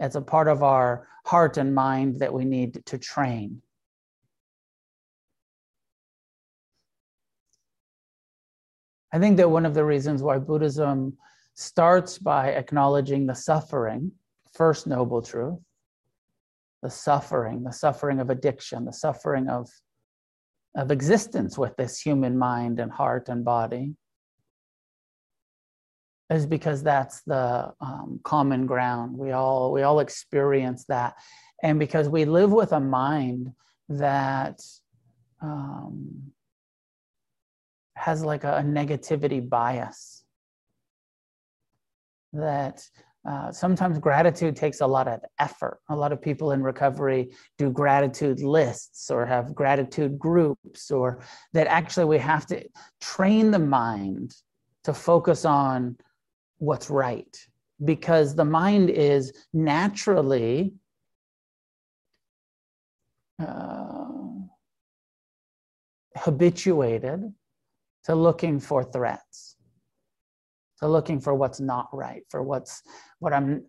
it's 0.00 0.16
a 0.16 0.22
part 0.22 0.48
of 0.48 0.62
our 0.62 1.06
heart 1.26 1.58
and 1.58 1.74
mind 1.74 2.18
that 2.20 2.32
we 2.32 2.44
need 2.44 2.84
to 2.86 2.98
train. 2.98 3.62
I 9.12 9.18
think 9.18 9.36
that 9.36 9.50
one 9.50 9.66
of 9.66 9.74
the 9.74 9.84
reasons 9.84 10.22
why 10.22 10.38
Buddhism 10.38 11.18
starts 11.54 12.16
by 12.16 12.50
acknowledging 12.52 13.26
the 13.26 13.34
suffering, 13.34 14.12
first 14.54 14.86
noble 14.86 15.20
truth, 15.20 15.58
the 16.82 16.90
suffering, 16.90 17.62
the 17.62 17.72
suffering 17.72 18.20
of 18.20 18.30
addiction, 18.30 18.84
the 18.86 18.92
suffering 18.92 19.48
of, 19.48 19.68
of 20.74 20.90
existence 20.90 21.58
with 21.58 21.76
this 21.76 22.00
human 22.00 22.38
mind 22.38 22.80
and 22.80 22.90
heart 22.90 23.28
and 23.28 23.44
body, 23.44 23.94
is 26.30 26.46
because 26.46 26.82
that's 26.82 27.22
the 27.22 27.72
um, 27.80 28.20
common 28.22 28.66
ground. 28.66 29.16
We 29.16 29.32
all 29.32 29.72
we 29.72 29.82
all 29.82 30.00
experience 30.00 30.84
that, 30.88 31.14
and 31.62 31.78
because 31.78 32.08
we 32.08 32.24
live 32.24 32.52
with 32.52 32.72
a 32.72 32.80
mind 32.80 33.52
that 33.88 34.60
um, 35.42 36.32
has 37.96 38.24
like 38.24 38.44
a, 38.44 38.58
a, 38.58 38.62
negativity 38.62 39.46
bias. 39.46 40.24
That 42.32 42.86
uh, 43.28 43.50
sometimes 43.50 43.98
gratitude 43.98 44.54
takes 44.54 44.80
a 44.80 44.86
lot 44.86 45.08
of 45.08 45.20
effort. 45.40 45.80
A 45.88 45.96
lot 45.96 46.12
of 46.12 46.22
people 46.22 46.52
in 46.52 46.62
recovery 46.62 47.30
do 47.58 47.70
gratitude 47.70 48.40
lists 48.40 49.10
or 49.10 49.26
have 49.26 49.54
gratitude 49.54 50.16
groups, 50.18 50.92
or 50.92 51.22
that 51.52 51.66
actually 51.66 52.06
we 52.06 52.18
have 52.18 52.46
to 52.46 52.64
train 53.00 53.50
the 53.50 53.58
mind 53.58 54.34
to 54.84 54.94
focus 54.94 55.44
on 55.44 55.96
what's 56.60 56.90
right 56.90 57.36
because 57.82 58.34
the 58.34 58.44
mind 58.44 58.90
is 58.90 59.32
naturally 59.54 60.74
uh, 63.42 64.04
habituated 66.16 67.32
to 68.04 68.14
looking 68.14 68.60
for 68.60 68.84
threats 68.84 69.56
to 70.78 70.86
looking 70.86 71.18
for 71.18 71.34
what's 71.34 71.60
not 71.60 71.88
right 71.94 72.24
for 72.28 72.42
what's 72.42 72.82
what 73.20 73.32
i'm 73.32 73.64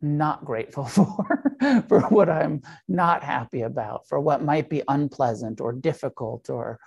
not 0.00 0.44
grateful 0.44 0.84
for 0.98 1.84
for 1.88 2.00
what 2.08 2.28
i'm 2.28 2.60
not 2.88 3.22
happy 3.22 3.62
about 3.62 4.06
for 4.08 4.18
what 4.18 4.42
might 4.42 4.68
be 4.68 4.82
unpleasant 4.88 5.60
or 5.60 5.72
difficult 5.72 6.50
or 6.50 6.78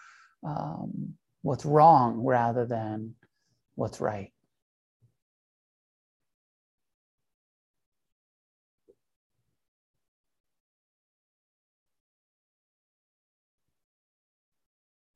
um, 0.46 1.14
what's 1.44 1.66
wrong 1.66 2.20
rather 2.20 2.66
than 2.66 3.16
what's 3.76 4.02
right 4.02 4.34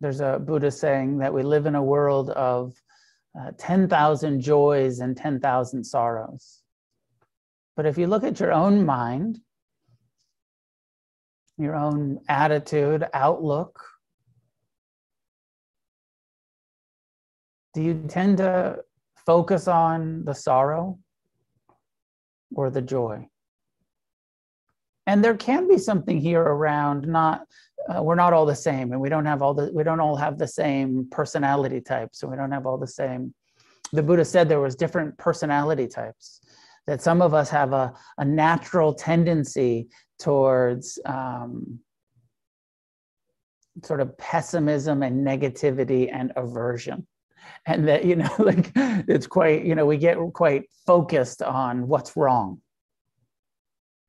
there's 0.02 0.22
a 0.22 0.40
Buddha 0.40 0.72
saying 0.72 1.18
that 1.18 1.34
we 1.34 1.44
live 1.44 1.66
in 1.66 1.76
a 1.76 1.84
world 1.84 2.30
of 2.32 2.74
uh, 3.40 3.52
10,000 3.58 4.42
joys 4.42 5.00
and 5.00 5.16
10,000 5.16 5.84
sorrows. 5.84 6.62
But 7.76 7.86
if 7.86 7.98
you 7.98 8.08
look 8.08 8.24
at 8.24 8.40
your 8.40 8.52
own 8.52 8.86
mind, 8.86 9.40
your 11.58 11.76
own 11.76 12.20
attitude, 12.30 13.06
outlook, 13.14 13.80
do 17.74 17.82
you 17.82 18.06
tend 18.08 18.38
to 18.38 18.80
focus 19.26 19.68
on 19.68 20.24
the 20.24 20.34
sorrow 20.34 20.98
or 22.56 22.70
the 22.70 22.82
joy? 22.82 23.28
And 25.10 25.24
there 25.24 25.36
can 25.36 25.68
be 25.68 25.80
something 25.80 26.22
here 26.22 26.44
around 26.44 27.08
not 27.08 27.42
uh, 27.90 28.04
we're 28.04 28.14
not 28.14 28.32
all 28.32 28.46
the 28.46 28.56
same 28.56 28.92
and 28.92 29.02
we 29.02 29.10
don't 29.10 29.26
have 29.26 29.42
all 29.42 29.56
the 29.56 29.72
we 29.74 29.84
don't 29.84 30.00
all 30.00 30.16
have 30.16 30.38
the 30.38 30.48
same 30.48 31.08
personality 31.10 31.82
types. 31.82 32.22
And 32.22 32.32
we 32.32 32.38
don't 32.38 32.52
have 32.52 32.68
all 32.68 32.78
the 32.78 32.94
same 33.02 33.34
the 33.92 34.04
buddha 34.04 34.24
said 34.24 34.48
there 34.48 34.60
was 34.60 34.76
different 34.76 35.18
personality 35.18 35.88
types 35.88 36.42
that 36.86 37.02
some 37.02 37.24
of 37.24 37.34
us 37.34 37.50
have 37.50 37.74
a, 37.74 37.92
a 38.20 38.26
natural 38.26 38.94
tendency 38.94 39.88
towards 40.20 41.00
um, 41.06 41.80
sort 43.84 44.02
of 44.02 44.16
pessimism 44.20 45.02
and 45.02 45.26
negativity 45.26 46.14
and 46.14 46.34
aversion. 46.36 47.08
And 47.66 47.88
that 47.88 48.06
you 48.06 48.16
know 48.16 48.36
like 48.38 48.72
it's 48.76 49.26
quite 49.26 49.66
you 49.66 49.74
know 49.74 49.88
we 49.88 49.98
get 49.98 50.20
quite 50.34 50.66
focused 50.86 51.42
on 51.42 51.88
what's 51.88 52.16
wrong 52.16 52.62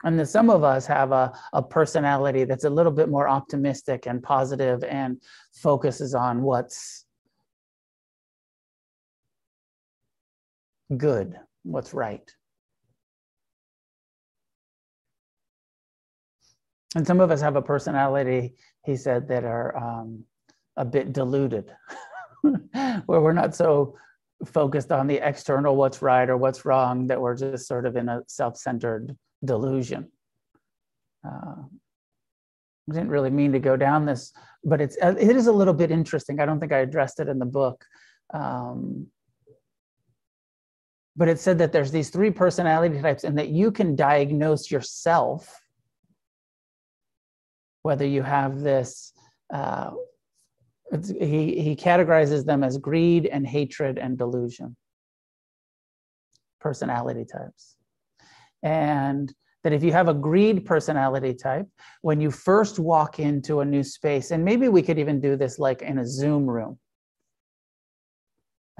and 0.05 0.19
that 0.19 0.27
some 0.27 0.51
of 0.51 0.65
us 0.65 0.87
have 0.87 1.13
a, 1.13 1.33
a 1.53 1.63
personality 1.63 2.45
that's 2.45 2.65
a 2.65 2.71
little 2.71 2.93
bit 2.93 3.09
more 3.09 3.29
optimistic 3.29 4.07
and 4.07 4.23
positive 4.23 4.83
and 4.85 5.21
focuses 5.53 6.15
on 6.15 6.43
what's 6.43 7.05
good 10.97 11.37
what's 11.63 11.95
right. 11.95 12.35
And 16.97 17.07
some 17.07 17.21
of 17.21 17.31
us 17.31 17.41
have 17.41 17.57
a 17.57 17.63
personality 17.63 18.55
he 18.85 18.97
said 18.97 19.29
that 19.29 19.45
are 19.45 19.77
um, 19.77 20.25
a 20.77 20.85
bit 20.85 21.13
diluted 21.13 21.71
where 22.43 23.21
we're 23.21 23.33
not 23.33 23.55
so 23.55 23.97
focused 24.47 24.91
on 24.91 25.07
the 25.07 25.21
external 25.27 25.77
what's 25.77 26.03
right 26.03 26.29
or 26.29 26.37
what's 26.37 26.65
wrong 26.65 27.07
that 27.07 27.21
we're 27.21 27.37
just 27.37 27.69
sort 27.69 27.87
of 27.87 27.95
in 27.97 28.09
a 28.09 28.23
self-centered 28.27 29.15
delusion. 29.45 30.11
Uh, 31.27 31.63
I 32.89 32.93
didn't 32.93 33.11
really 33.11 33.31
mean 33.31 33.53
to 33.53 33.59
go 33.59 33.77
down 33.77 34.07
this 34.07 34.33
but 34.65 34.81
it's 34.81 34.97
uh, 35.03 35.15
it 35.19 35.37
is 35.37 35.47
a 35.47 35.53
little 35.53 35.75
bit 35.75 35.91
interesting. 35.91 36.41
I 36.41 36.47
don't 36.47 36.61
think 36.61 36.73
i 36.73 36.79
addressed 36.79 37.21
it 37.21 37.29
in 37.29 37.39
the 37.39 37.47
book 37.47 37.85
um, 38.33 39.07
but 41.17 41.29
it 41.29 41.39
said 41.39 41.59
that 41.59 41.73
there's 41.73 41.91
these 41.91 42.11
three 42.11 42.31
personality 42.31 43.01
types 43.01 43.25
and 43.25 43.37
that 43.39 43.49
you 43.49 43.71
can 43.71 43.97
diagnose 43.97 44.71
yourself 44.71 45.61
whether 47.83 48.07
you 48.07 48.23
have 48.23 48.61
this 48.61 49.13
uh, 49.53 49.91
he, 51.19 51.61
he 51.61 51.77
categorizes 51.77 52.45
them 52.45 52.65
as 52.65 52.77
greed 52.77 53.27
and 53.27 53.47
hatred 53.47 53.97
and 53.97 54.19
delusion. 54.19 54.77
Personality 56.61 57.25
types 57.25 57.77
and 58.63 59.33
that 59.63 59.73
if 59.73 59.83
you 59.83 59.93
have 59.93 60.09
a 60.09 60.15
greed 60.15 60.65
personality 60.65 61.35
type 61.35 61.67
when 62.03 62.21
you 62.21 62.31
first 62.31 62.79
walk 62.79 63.19
into 63.19 63.61
a 63.61 63.65
new 63.65 63.83
space 63.83 64.31
and 64.31 64.45
maybe 64.45 64.69
we 64.69 64.83
could 64.83 64.99
even 64.99 65.21
do 65.21 65.37
this 65.37 65.59
like 65.59 65.83
in 65.83 65.99
a 65.99 66.07
zoom 66.07 66.47
room 66.49 66.79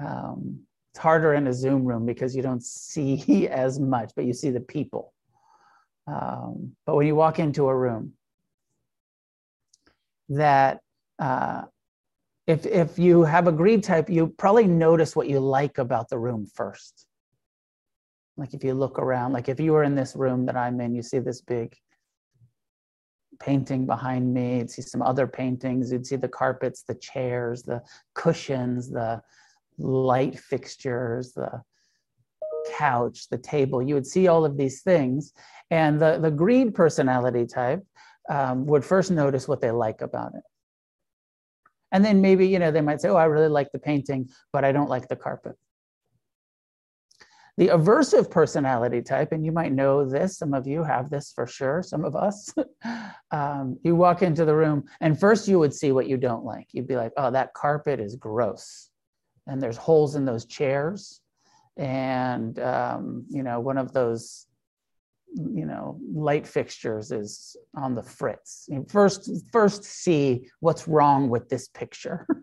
um, 0.03 0.59
it's 0.91 0.99
harder 0.99 1.33
in 1.33 1.47
a 1.47 1.53
zoom 1.53 1.85
room 1.85 2.05
because 2.05 2.35
you 2.35 2.41
don't 2.41 2.63
see 2.63 3.47
as 3.49 3.79
much 3.79 4.11
but 4.15 4.25
you 4.25 4.33
see 4.33 4.49
the 4.49 4.59
people 4.59 5.13
um, 6.07 6.75
but 6.85 6.95
when 6.95 7.07
you 7.07 7.15
walk 7.15 7.39
into 7.39 7.67
a 7.67 7.75
room 7.75 8.13
that 10.29 10.79
uh, 11.19 11.63
if 12.47 12.65
if 12.65 12.97
you 12.97 13.23
have 13.23 13.47
a 13.47 13.51
greed 13.51 13.83
type, 13.83 14.09
you 14.09 14.27
probably 14.27 14.65
notice 14.65 15.15
what 15.15 15.27
you 15.27 15.39
like 15.39 15.77
about 15.77 16.09
the 16.09 16.17
room 16.17 16.45
first. 16.45 17.05
Like 18.37 18.53
if 18.53 18.63
you 18.63 18.73
look 18.73 18.97
around, 18.97 19.33
like 19.33 19.49
if 19.49 19.59
you 19.59 19.73
were 19.73 19.83
in 19.83 19.95
this 19.95 20.15
room 20.15 20.45
that 20.45 20.55
I'm 20.55 20.79
in, 20.81 20.95
you 20.95 21.03
see 21.03 21.19
this 21.19 21.41
big 21.41 21.75
painting 23.39 23.85
behind 23.85 24.33
me, 24.33 24.59
you'd 24.59 24.69
see 24.69 24.81
some 24.81 25.01
other 25.01 25.27
paintings, 25.27 25.91
you'd 25.91 26.05
see 26.05 26.15
the 26.15 26.27
carpets, 26.27 26.83
the 26.83 26.95
chairs, 26.95 27.63
the 27.63 27.81
cushions, 28.13 28.89
the 28.89 29.21
light 29.77 30.39
fixtures, 30.39 31.33
the 31.33 31.61
couch, 32.73 33.27
the 33.29 33.37
table. 33.37 33.81
You 33.81 33.95
would 33.95 34.07
see 34.07 34.27
all 34.27 34.45
of 34.45 34.57
these 34.57 34.81
things. 34.81 35.33
And 35.69 35.99
the, 35.99 36.19
the 36.19 36.31
greed 36.31 36.73
personality 36.73 37.45
type 37.45 37.83
um, 38.29 38.65
would 38.67 38.85
first 38.85 39.11
notice 39.11 39.47
what 39.47 39.61
they 39.61 39.71
like 39.71 40.01
about 40.01 40.33
it. 40.35 40.43
And 41.91 42.05
then 42.05 42.21
maybe, 42.21 42.47
you 42.47 42.59
know, 42.59 42.71
they 42.71 42.81
might 42.81 43.01
say, 43.01 43.09
oh, 43.09 43.15
I 43.15 43.25
really 43.25 43.49
like 43.49 43.71
the 43.71 43.79
painting, 43.79 44.29
but 44.53 44.63
I 44.63 44.71
don't 44.71 44.89
like 44.89 45.07
the 45.07 45.15
carpet. 45.15 45.55
The 47.61 47.67
aversive 47.67 48.31
personality 48.31 49.03
type, 49.03 49.33
and 49.33 49.45
you 49.45 49.51
might 49.51 49.71
know 49.71 50.03
this, 50.03 50.39
some 50.39 50.55
of 50.55 50.65
you 50.65 50.83
have 50.83 51.11
this 51.11 51.31
for 51.31 51.45
sure, 51.45 51.83
some 51.83 52.03
of 52.03 52.15
us. 52.15 52.51
um, 53.31 53.77
you 53.83 53.95
walk 53.95 54.23
into 54.23 54.45
the 54.45 54.55
room, 54.55 54.85
and 54.99 55.19
first 55.19 55.47
you 55.47 55.59
would 55.59 55.71
see 55.71 55.91
what 55.91 56.07
you 56.07 56.17
don't 56.17 56.43
like. 56.43 56.65
You'd 56.71 56.87
be 56.87 56.95
like, 56.95 57.11
oh, 57.17 57.29
that 57.29 57.53
carpet 57.53 57.99
is 57.99 58.15
gross. 58.15 58.89
And 59.45 59.61
there's 59.61 59.77
holes 59.77 60.15
in 60.15 60.25
those 60.25 60.45
chairs. 60.45 61.21
And, 61.77 62.57
um, 62.57 63.25
you 63.29 63.43
know, 63.43 63.59
one 63.59 63.77
of 63.77 63.93
those 63.93 64.47
you 65.33 65.65
know 65.65 65.99
light 66.13 66.45
fixtures 66.45 67.11
is 67.11 67.55
on 67.75 67.95
the 67.95 68.03
fritz. 68.03 68.67
First 68.89 69.29
first 69.51 69.83
see 69.83 70.47
what's 70.59 70.87
wrong 70.87 71.29
with 71.29 71.49
this 71.49 71.67
picture. 71.67 72.27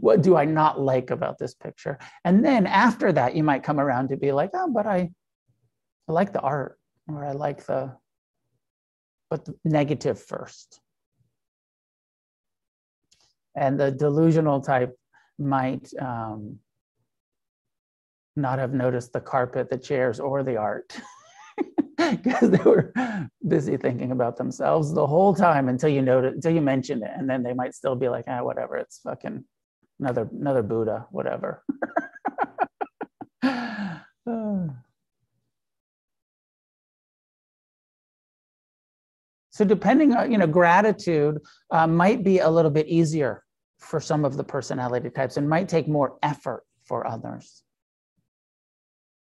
What 0.00 0.22
do 0.22 0.34
i 0.36 0.44
not 0.44 0.80
like 0.80 1.12
about 1.12 1.38
this 1.38 1.54
picture? 1.54 2.00
And 2.24 2.44
then 2.44 2.66
after 2.66 3.12
that 3.12 3.36
you 3.36 3.44
might 3.44 3.62
come 3.62 3.78
around 3.78 4.08
to 4.08 4.16
be 4.16 4.32
like 4.32 4.50
oh 4.54 4.68
but 4.74 4.88
i 4.88 5.08
i 6.08 6.12
like 6.12 6.32
the 6.32 6.40
art 6.40 6.80
or 7.06 7.24
i 7.24 7.30
like 7.30 7.64
the 7.66 7.94
but 9.30 9.44
the 9.44 9.54
negative 9.64 10.20
first. 10.20 10.80
And 13.54 13.78
the 13.78 13.92
delusional 13.92 14.60
type 14.60 14.96
might 15.38 15.88
um, 16.00 16.58
not 18.36 18.58
have 18.58 18.72
noticed 18.72 19.12
the 19.12 19.20
carpet 19.20 19.68
the 19.68 19.78
chairs 19.78 20.18
or 20.20 20.42
the 20.42 20.56
art 20.56 20.98
because 22.22 22.50
they 22.50 22.62
were 22.62 22.92
busy 23.46 23.76
thinking 23.76 24.12
about 24.12 24.36
themselves 24.36 24.92
the 24.92 25.06
whole 25.06 25.34
time 25.34 25.68
until 25.68 25.88
you 25.88 26.00
noted 26.00 26.34
until 26.34 26.52
you 26.52 26.60
mention 26.60 27.02
it 27.02 27.10
and 27.16 27.28
then 27.28 27.42
they 27.42 27.52
might 27.52 27.74
still 27.74 27.96
be 27.96 28.08
like 28.08 28.24
ah 28.28 28.42
whatever 28.42 28.76
it's 28.76 29.00
fucking 29.00 29.44
another 29.98 30.28
another 30.32 30.62
buddha 30.62 31.06
whatever. 31.10 31.62
So 39.50 39.64
depending 39.64 40.14
on 40.14 40.30
you 40.30 40.38
know 40.38 40.46
gratitude 40.46 41.38
uh, 41.72 41.88
might 41.88 42.22
be 42.22 42.38
a 42.38 42.48
little 42.48 42.70
bit 42.70 42.86
easier 42.86 43.42
for 43.80 43.98
some 43.98 44.24
of 44.24 44.36
the 44.36 44.44
personality 44.44 45.10
types 45.10 45.36
and 45.36 45.48
might 45.48 45.68
take 45.68 45.88
more 45.88 46.16
effort 46.22 46.62
for 46.84 47.04
others 47.04 47.64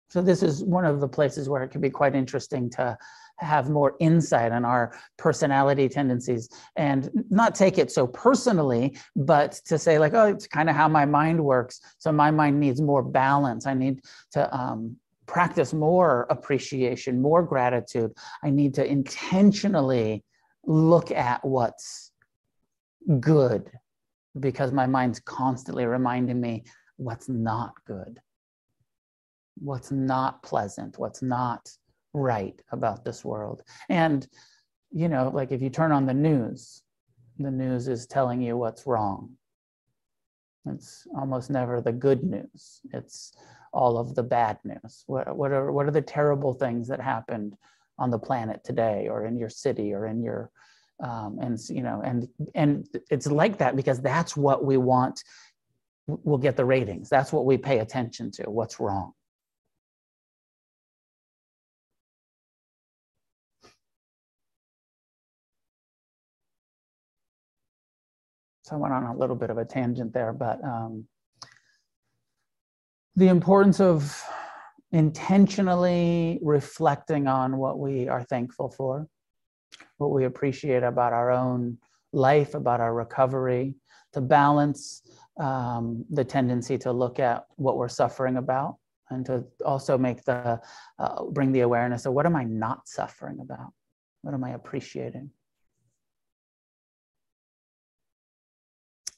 so 0.09 0.23
this 0.23 0.43
is 0.43 0.63
one 0.63 0.85
of 0.85 1.01
the 1.01 1.09
places 1.09 1.49
where 1.49 1.63
it 1.63 1.71
can 1.71 1.81
be 1.81 1.91
quite 1.91 2.15
interesting 2.15 2.71
to 2.71 2.97
have 3.39 3.69
more 3.69 3.97
insight 4.01 4.53
on 4.53 4.65
our 4.65 4.99
personality 5.19 5.89
tendencies 5.89 6.49
and 6.77 7.11
not 7.29 7.55
take 7.55 7.77
it 7.77 7.91
so 7.91 8.07
personally, 8.07 8.97
but 9.15 9.53
to 9.67 9.79
say 9.79 9.99
like, 9.99 10.15
oh, 10.15 10.27
it's 10.27 10.47
kind 10.47 10.71
of 10.71 10.77
how 10.77 10.89
my 10.89 11.05
mind 11.05 11.43
works. 11.43 11.81
So 11.99 12.13
my 12.13 12.31
mind 12.31 12.59
needs 12.59 12.81
more 12.81 13.03
balance. 13.03 13.67
I 13.67 13.75
need 13.75 14.01
to 14.33 14.57
um, 14.57 14.97
practice 15.27 15.75
more 15.75 16.27
appreciation, 16.31 17.21
more 17.21 17.43
gratitude. 17.43 18.13
I 18.43 18.51
need 18.51 18.75
to 18.75 18.87
intentionally 18.87 20.25
look 20.65 21.11
at 21.11 21.45
what's 21.45 22.13
good 23.21 23.71
because 24.39 24.73
my 24.73 24.87
mind's 24.87 25.21
constantly 25.21 25.85
reminding 25.85 26.41
me 26.41 26.65
what's 26.97 27.29
not 27.29 27.73
good 27.87 28.21
what's 29.59 29.91
not 29.91 30.43
pleasant, 30.43 30.99
what's 30.99 31.23
not 31.23 31.71
right 32.13 32.61
about 32.73 33.05
this 33.05 33.25
world. 33.25 33.63
And, 33.89 34.27
you 34.91 35.09
know, 35.09 35.31
like 35.33 35.53
if 35.53 35.63
you 35.63 35.71
turn 35.71 35.93
on 35.93 36.07
the 36.07 36.15
news, 36.15 36.83
the 37.39 37.51
news 37.51 37.89
is 37.89 38.07
telling 38.07 38.41
you 38.41 38.57
what's 38.57 38.87
wrong. 38.87 39.31
It's 40.67 41.07
almost 41.17 41.51
never 41.51 41.81
the 41.81 41.93
good 41.93 42.25
news. 42.25 42.81
It's 42.93 43.35
all 43.73 43.99
of 43.99 44.15
the 44.15 44.23
bad 44.23 44.59
news. 44.65 45.05
What, 45.07 45.37
what, 45.37 45.53
are, 45.53 45.71
what 45.71 45.87
are 45.87 45.93
the 45.93 46.03
terrible 46.03 46.55
things 46.55 46.89
that 46.89 47.01
happened 47.01 47.57
on 47.99 48.11
the 48.11 48.19
planet 48.19 48.65
today 48.65 49.09
or 49.09 49.27
in 49.27 49.39
your 49.39 49.49
city 49.49 49.93
or 49.93 50.07
in 50.07 50.23
your 50.23 50.51
um, 51.01 51.39
and 51.41 51.59
you 51.69 51.83
know 51.83 52.01
and 52.03 52.29
and 52.55 52.89
it's 53.11 53.27
like 53.27 53.59
that 53.59 53.77
because 53.77 54.01
that's 54.01 54.37
what 54.37 54.65
we 54.65 54.77
want 54.77 55.23
we'll 56.07 56.39
get 56.39 56.57
the 56.57 56.65
ratings 56.65 57.09
that's 57.09 57.33
what 57.33 57.45
we 57.45 57.59
pay 57.59 57.81
attention 57.81 58.31
to 58.31 58.45
what's 58.45 58.81
wrong 58.81 59.13
So 68.67 68.75
I 68.75 68.79
went 68.81 68.95
on 68.95 69.05
a 69.05 69.17
little 69.17 69.37
bit 69.37 69.51
of 69.51 69.59
a 69.59 69.65
tangent 69.65 70.13
there, 70.13 70.33
but 70.33 70.63
um, 70.65 71.07
the 73.15 73.29
importance 73.29 73.81
of 73.81 74.21
intentionally 74.91 76.41
reflecting 76.43 77.29
on 77.29 77.59
what 77.59 77.79
we 77.79 78.09
are 78.09 78.25
thankful 78.25 78.69
for, 78.69 79.07
what 79.99 80.11
we 80.11 80.25
appreciate 80.25 80.83
about 80.83 81.13
our 81.13 81.31
own 81.31 81.79
life, 82.13 82.55
about 82.55 82.81
our 82.81 82.93
recovery, 82.93 83.77
to 84.15 84.21
balance 84.21 85.03
um, 85.39 86.05
the 86.11 86.25
tendency 86.25 86.77
to 86.79 86.91
look 86.91 87.21
at 87.21 87.45
what 87.55 87.77
we're 87.77 87.87
suffering 87.89 88.37
about 88.37 88.79
and 89.11 89.25
to 89.27 89.45
also 89.65 89.97
make 89.97 90.25
the 90.25 90.61
uh, 90.99 91.23
bring 91.27 91.53
the 91.53 91.61
awareness 91.61 92.05
of 92.05 92.15
what 92.15 92.27
am 92.27 92.35
I 92.35 92.43
not 92.43 92.89
suffering 92.89 93.39
about? 93.41 93.73
What 94.23 94.35
am 94.35 94.43
I 94.43 94.51
appreciating? 94.51 95.31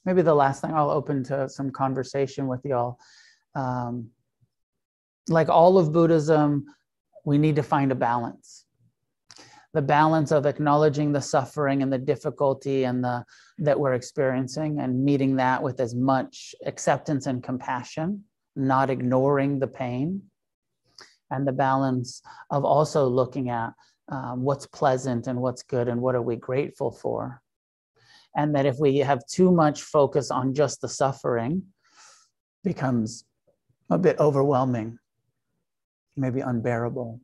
Maybe 0.04 0.22
the 0.22 0.34
last 0.34 0.60
thing 0.60 0.72
I'll 0.72 0.90
open 0.90 1.24
to 1.24 1.48
some 1.48 1.70
conversation 1.70 2.46
with 2.46 2.64
y'all. 2.64 2.98
Um, 3.54 4.10
like 5.28 5.48
all 5.48 5.78
of 5.78 5.92
Buddhism, 5.92 6.66
we 7.24 7.38
need 7.38 7.56
to 7.56 7.62
find 7.62 7.92
a 7.92 7.94
balance. 7.94 8.64
The 9.74 9.82
balance 9.82 10.32
of 10.32 10.46
acknowledging 10.46 11.12
the 11.12 11.20
suffering 11.20 11.82
and 11.82 11.92
the 11.92 11.98
difficulty 11.98 12.84
and 12.84 13.04
the 13.04 13.24
that 13.58 13.78
we're 13.78 13.94
experiencing 13.94 14.80
and 14.80 15.04
meeting 15.04 15.36
that 15.36 15.62
with 15.62 15.80
as 15.80 15.94
much 15.94 16.54
acceptance 16.64 17.26
and 17.26 17.42
compassion, 17.42 18.24
not 18.56 18.88
ignoring 18.88 19.58
the 19.58 19.66
pain, 19.66 20.22
and 21.30 21.46
the 21.46 21.52
balance 21.52 22.22
of 22.50 22.64
also 22.64 23.06
looking 23.06 23.50
at 23.50 23.72
um, 24.10 24.42
what's 24.42 24.66
pleasant 24.66 25.26
and 25.26 25.40
what's 25.40 25.62
good 25.62 25.88
and 25.88 26.00
what 26.00 26.14
are 26.14 26.22
we 26.22 26.36
grateful 26.36 26.90
for. 26.90 27.42
And 28.38 28.54
that 28.54 28.66
if 28.66 28.76
we 28.78 28.98
have 28.98 29.26
too 29.26 29.50
much 29.50 29.82
focus 29.82 30.30
on 30.30 30.54
just 30.54 30.80
the 30.80 30.88
suffering, 30.88 31.64
becomes 32.62 33.24
a 33.90 33.98
bit 33.98 34.16
overwhelming, 34.20 34.96
maybe 36.16 36.40
unbearable. 36.40 37.20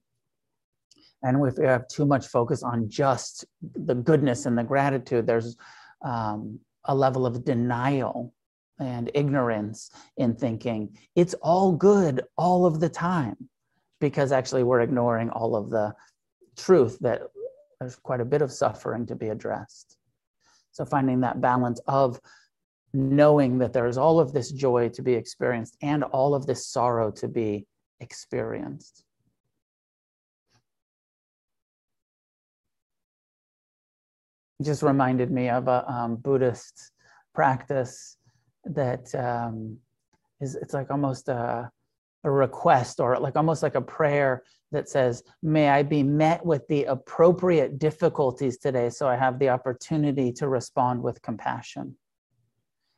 And 1.23 1.47
if 1.47 1.57
we 1.57 1.67
have 1.67 1.87
too 1.87 2.05
much 2.05 2.27
focus 2.27 2.65
on 2.65 2.91
just 2.91 3.45
the 3.63 3.95
goodness 3.95 4.45
and 4.45 4.59
the 4.59 4.65
gratitude, 4.65 5.27
there's 5.27 5.57
um, 6.05 6.59
a 6.85 6.95
level 6.95 7.27
of 7.27 7.45
denial 7.45 8.35
and 8.81 9.09
ignorance 9.15 9.91
in 10.17 10.35
thinking 10.35 10.97
it's 11.15 11.35
all 11.43 11.71
good 11.71 12.23
all 12.37 12.67
of 12.67 12.81
the 12.81 12.89
time 12.89 13.37
because 14.01 14.33
actually 14.33 14.65
we're 14.65 14.81
ignoring 14.81 15.31
all 15.31 15.55
of 15.55 15.71
the 15.71 15.95
truth 16.57 16.99
that 17.01 17.23
there's 17.79 17.95
quite 17.95 18.21
a 18.21 18.25
bit 18.25 18.43
of 18.43 18.51
suffering 18.51 19.07
to 19.07 19.15
be 19.15 19.29
addressed 19.29 19.97
so 20.75 20.85
finding 20.85 21.21
that 21.21 21.41
balance 21.41 21.81
of 21.87 22.21
knowing 22.93 23.59
that 23.59 23.73
there's 23.73 23.97
all 23.97 24.19
of 24.19 24.33
this 24.33 24.51
joy 24.51 24.89
to 24.89 25.03
be 25.03 25.15
experienced 25.15 25.77
and 25.83 26.03
all 26.03 26.35
of 26.35 26.47
this 26.47 26.67
sorrow 26.67 27.13
to 27.13 27.29
be 27.29 27.65
experienced. 28.01 29.05
Just 34.63 34.83
reminded 34.83 35.31
me 35.31 35.49
of 35.49 35.69
a 35.69 35.89
um, 35.91 36.17
Buddhist 36.17 36.91
practice 37.35 38.17
that 38.65 39.15
um, 39.15 39.79
is 40.41 40.57
it's 40.57 40.75
like 40.75 40.91
almost 40.91 41.29
a, 41.29 41.71
a 42.25 42.31
request 42.31 43.01
or 43.01 43.19
like 43.19 43.37
almost 43.37 43.63
like 43.63 43.75
a 43.75 43.81
prayer 43.81 44.43
that 44.73 44.89
says, 44.89 45.23
May 45.43 45.69
I 45.69 45.83
be 45.83 46.03
met 46.03 46.45
with 46.45 46.67
the 46.69 46.85
appropriate 46.85 47.79
difficulties 47.79 48.59
today 48.59 48.91
so 48.91 49.07
I 49.07 49.17
have 49.17 49.39
the 49.39 49.51
opportunity 49.51 50.33
to 50.35 50.49
respond 50.49 51.03
with 51.03 51.23
compassion. 51.23 51.97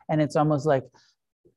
And 0.08 0.22
it's 0.22 0.36
almost 0.36 0.66
like 0.66 0.84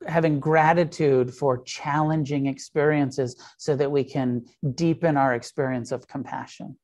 having 0.07 0.39
gratitude 0.39 1.33
for 1.33 1.61
challenging 1.63 2.47
experiences 2.47 3.41
so 3.57 3.75
that 3.75 3.91
we 3.91 4.03
can 4.03 4.45
deepen 4.75 5.17
our 5.17 5.35
experience 5.35 5.91
of 5.91 6.07
compassion. 6.07 6.77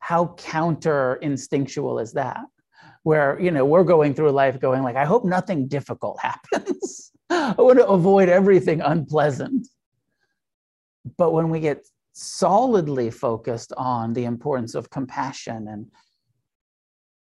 How 0.00 0.34
counter 0.36 1.14
instinctual 1.22 1.98
is 1.98 2.12
that? 2.12 2.44
Where 3.02 3.40
you 3.40 3.50
know 3.50 3.64
we're 3.64 3.84
going 3.84 4.14
through 4.14 4.32
life 4.32 4.60
going 4.60 4.82
like 4.82 4.96
i 4.96 5.04
hope 5.04 5.24
nothing 5.24 5.68
difficult 5.68 6.20
happens. 6.22 7.12
I 7.30 7.54
want 7.58 7.78
to 7.78 7.86
avoid 7.86 8.28
everything 8.28 8.80
unpleasant 8.80 9.66
but 11.16 11.32
when 11.32 11.50
we 11.50 11.60
get 11.60 11.86
solidly 12.12 13.10
focused 13.10 13.72
on 13.76 14.12
the 14.14 14.24
importance 14.24 14.74
of 14.74 14.90
compassion 14.90 15.68
and 15.68 15.86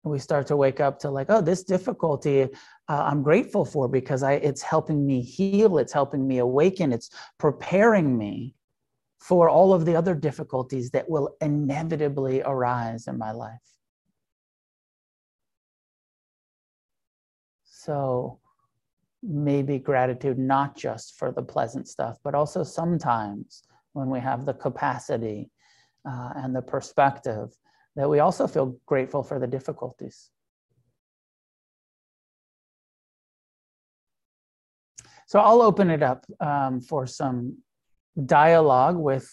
we 0.04 0.18
start 0.18 0.46
to 0.46 0.56
wake 0.56 0.80
up 0.80 0.98
to 0.98 1.10
like 1.10 1.26
oh 1.28 1.40
this 1.40 1.64
difficulty 1.64 2.42
uh, 2.42 2.46
i'm 2.88 3.22
grateful 3.22 3.64
for 3.64 3.88
because 3.88 4.22
i 4.22 4.34
it's 4.34 4.62
helping 4.62 5.04
me 5.04 5.20
heal 5.20 5.78
it's 5.78 5.92
helping 5.92 6.26
me 6.26 6.38
awaken 6.38 6.92
it's 6.92 7.10
preparing 7.38 8.16
me 8.16 8.54
for 9.18 9.48
all 9.48 9.74
of 9.74 9.84
the 9.84 9.96
other 9.96 10.14
difficulties 10.14 10.90
that 10.90 11.08
will 11.08 11.36
inevitably 11.40 12.42
arise 12.42 13.08
in 13.08 13.18
my 13.18 13.32
life. 13.32 13.58
So 17.64 18.38
maybe 19.22 19.78
gratitude 19.78 20.38
not 20.38 20.76
just 20.76 21.18
for 21.18 21.32
the 21.32 21.42
pleasant 21.42 21.88
stuff, 21.88 22.18
but 22.22 22.34
also 22.34 22.62
sometimes 22.62 23.62
when 23.92 24.10
we 24.10 24.20
have 24.20 24.46
the 24.46 24.54
capacity 24.54 25.50
uh, 26.08 26.30
and 26.36 26.54
the 26.54 26.62
perspective 26.62 27.50
that 27.96 28.08
we 28.08 28.20
also 28.20 28.46
feel 28.46 28.76
grateful 28.86 29.22
for 29.22 29.38
the 29.38 29.46
difficulties. 29.46 30.30
So 35.26 35.40
I'll 35.40 35.62
open 35.62 35.90
it 35.90 36.02
up 36.02 36.24
um, 36.40 36.80
for 36.80 37.06
some 37.06 37.58
dialogue 38.24 38.96
with 38.96 39.30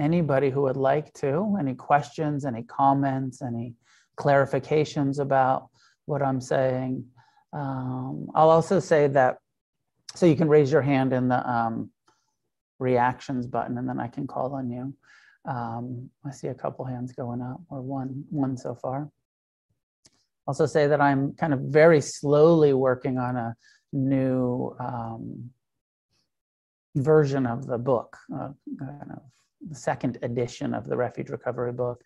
anybody 0.00 0.48
who 0.48 0.62
would 0.62 0.76
like 0.76 1.12
to. 1.14 1.56
Any 1.58 1.74
questions, 1.74 2.46
any 2.46 2.62
comments, 2.62 3.42
any 3.42 3.74
clarifications 4.18 5.18
about 5.18 5.68
what 6.06 6.22
I'm 6.22 6.40
saying. 6.40 7.04
Um, 7.52 8.30
I'll 8.34 8.50
also 8.50 8.80
say 8.80 9.06
that, 9.08 9.38
so 10.14 10.26
you 10.26 10.36
can 10.36 10.48
raise 10.48 10.70
your 10.70 10.82
hand 10.82 11.12
in 11.12 11.28
the 11.28 11.48
um, 11.48 11.90
reactions 12.78 13.46
button 13.46 13.78
and 13.78 13.88
then 13.88 14.00
I 14.00 14.08
can 14.08 14.26
call 14.26 14.54
on 14.54 14.70
you. 14.70 14.94
Um, 15.44 16.10
I 16.26 16.30
see 16.30 16.48
a 16.48 16.54
couple 16.54 16.84
hands 16.84 17.12
going 17.12 17.40
up, 17.40 17.60
or 17.70 17.80
one, 17.80 18.24
one 18.30 18.56
so 18.56 18.74
far. 18.74 19.10
Also 20.46 20.66
say 20.66 20.86
that 20.86 21.00
I'm 21.00 21.32
kind 21.34 21.54
of 21.54 21.60
very 21.60 22.00
slowly 22.00 22.72
working 22.72 23.18
on 23.18 23.36
a 23.36 23.56
new 23.92 24.74
um, 24.78 25.50
version 26.96 27.46
of 27.46 27.66
the 27.66 27.78
book, 27.78 28.16
uh, 28.34 28.50
kind 28.78 29.12
of 29.12 29.22
the 29.68 29.74
second 29.74 30.18
edition 30.22 30.74
of 30.74 30.86
the 30.86 30.96
Refuge 30.96 31.30
Recovery 31.30 31.72
book. 31.72 32.02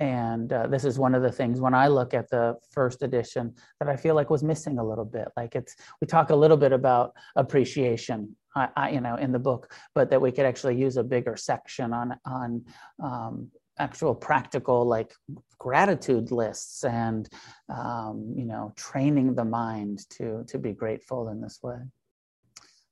And 0.00 0.52
uh, 0.52 0.66
this 0.66 0.84
is 0.84 0.98
one 0.98 1.14
of 1.14 1.22
the 1.22 1.30
things 1.30 1.60
when 1.60 1.74
I 1.74 1.86
look 1.86 2.14
at 2.14 2.28
the 2.30 2.56
first 2.72 3.02
edition 3.02 3.54
that 3.78 3.88
I 3.88 3.96
feel 3.96 4.14
like 4.14 4.30
was 4.30 4.42
missing 4.42 4.78
a 4.78 4.84
little 4.84 5.04
bit. 5.04 5.28
Like 5.36 5.54
it's, 5.54 5.76
we 6.00 6.06
talk 6.06 6.30
a 6.30 6.36
little 6.36 6.56
bit 6.56 6.72
about 6.72 7.12
appreciation, 7.36 8.34
I, 8.56 8.68
I, 8.76 8.90
you 8.90 9.00
know, 9.00 9.16
in 9.16 9.30
the 9.30 9.38
book, 9.38 9.72
but 9.94 10.10
that 10.10 10.20
we 10.20 10.32
could 10.32 10.46
actually 10.46 10.76
use 10.76 10.96
a 10.96 11.04
bigger 11.04 11.36
section 11.36 11.92
on 11.92 12.18
on 12.24 12.64
um, 13.02 13.50
actual 13.78 14.14
practical 14.14 14.86
like 14.86 15.12
gratitude 15.58 16.30
lists 16.30 16.84
and 16.84 17.28
um, 17.74 18.32
you 18.36 18.44
know 18.44 18.72
training 18.76 19.34
the 19.34 19.44
mind 19.44 20.08
to 20.10 20.44
to 20.46 20.58
be 20.58 20.72
grateful 20.72 21.28
in 21.28 21.40
this 21.40 21.60
way. 21.62 21.78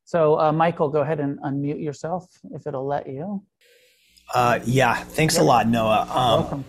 So, 0.05 0.39
uh, 0.39 0.53
Michael, 0.53 0.89
go 0.89 1.01
ahead 1.01 1.21
and 1.21 1.39
unmute 1.41 1.83
yourself 1.83 2.27
if 2.53 2.67
it'll 2.67 2.87
let 2.87 3.07
you. 3.07 3.43
Uh, 4.35 4.61
yeah, 4.65 4.95
thanks 4.95 5.39
a 5.39 5.43
lot, 5.43 5.69
Noah. 5.69 6.03
Um, 6.11 6.41
Welcome. 6.41 6.65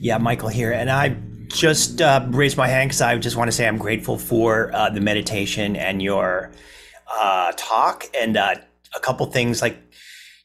Yeah, 0.00 0.18
Michael 0.18 0.48
here, 0.48 0.72
and 0.72 0.90
I 0.90 1.16
just 1.48 2.00
uh, 2.00 2.26
raised 2.30 2.56
my 2.56 2.66
hand 2.66 2.90
because 2.90 3.00
I 3.00 3.16
just 3.18 3.36
want 3.36 3.48
to 3.48 3.52
say 3.52 3.68
I'm 3.68 3.78
grateful 3.78 4.18
for 4.18 4.74
uh, 4.74 4.90
the 4.90 5.00
meditation 5.00 5.76
and 5.76 6.02
your 6.02 6.50
uh, 7.12 7.52
talk, 7.56 8.06
and 8.18 8.36
uh, 8.36 8.54
a 8.94 9.00
couple 9.00 9.26
things 9.26 9.62
like 9.62 9.76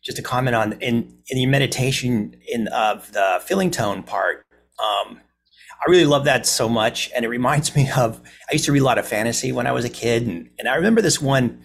just 0.03 0.19
a 0.19 0.21
comment 0.21 0.55
on 0.55 0.73
in 0.73 1.17
in 1.29 1.37
your 1.37 1.49
meditation 1.49 2.35
in 2.47 2.67
of 2.69 3.11
the 3.13 3.41
feeling 3.43 3.71
tone 3.71 4.03
part. 4.03 4.45
Um, 4.79 5.21
I 5.79 5.89
really 5.89 6.05
love 6.05 6.25
that 6.25 6.45
so 6.45 6.67
much, 6.69 7.09
and 7.15 7.25
it 7.25 7.29
reminds 7.29 7.75
me 7.75 7.89
of 7.95 8.21
I 8.49 8.53
used 8.53 8.65
to 8.65 8.71
read 8.71 8.81
a 8.81 8.85
lot 8.85 8.97
of 8.97 9.07
fantasy 9.07 9.51
when 9.51 9.67
I 9.67 9.71
was 9.71 9.85
a 9.85 9.89
kid, 9.89 10.27
and, 10.27 10.49
and 10.59 10.67
I 10.67 10.75
remember 10.75 11.01
this 11.01 11.21
one 11.21 11.61